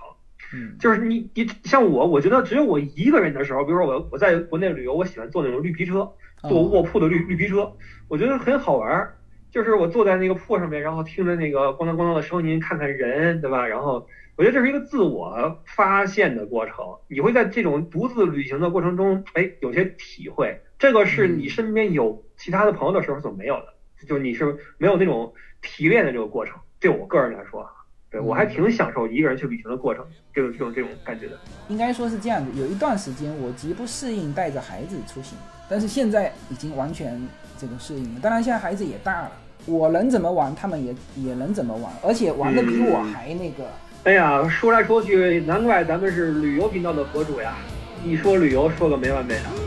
[0.56, 6.08] 嗯就是你你像我，我觉得只有我一个人的时候，比如说我我在国内旅游，我喜欢坐那种绿皮车，
[6.42, 7.72] 坐哦卧铺的绿绿皮车，
[8.08, 9.16] 我觉得很好玩儿。
[9.50, 13.68] 就是我坐在那个铺上面，然后听着那个咣当咣当的声音，看看人，对吧？
[13.68, 16.78] 然后我觉得这是一个自我发现的过程。
[17.08, 20.60] 你会在这种独自旅行的过程中，哎，有些体会。
[20.80, 23.66] 这个是你身边有其他的朋友的时候所没有的，
[24.08, 25.32] 就你是没有那种
[25.62, 26.56] 提炼的这个过程。
[26.80, 27.70] 对我个人来说，啊
[28.10, 30.04] 对我还挺享受一个人去旅行的过程，
[30.34, 31.38] 这种这种这种感觉的。
[31.68, 35.38] 应该说是这样子，有一段时间我极不适应带着孩子出行，
[35.70, 37.22] 但是现在已经完全
[37.58, 38.20] 这个适应了。
[38.20, 39.32] 当然现在孩子也大了，
[39.68, 43.66] 我能怎么玩，他们也也能怎么玩，而且玩的比我还那个。
[44.06, 47.56] 哎呀，说来说去，难怪咱们是旅游频道的博主呀！
[48.04, 49.63] 一说旅游，说个没完没了。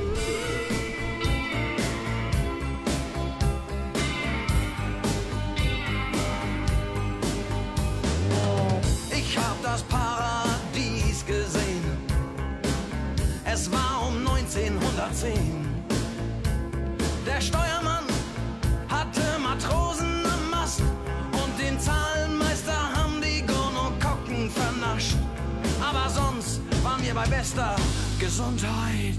[27.16, 27.74] bei bester
[28.18, 29.14] Gesundheit.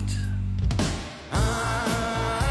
[1.31, 2.46] Ah.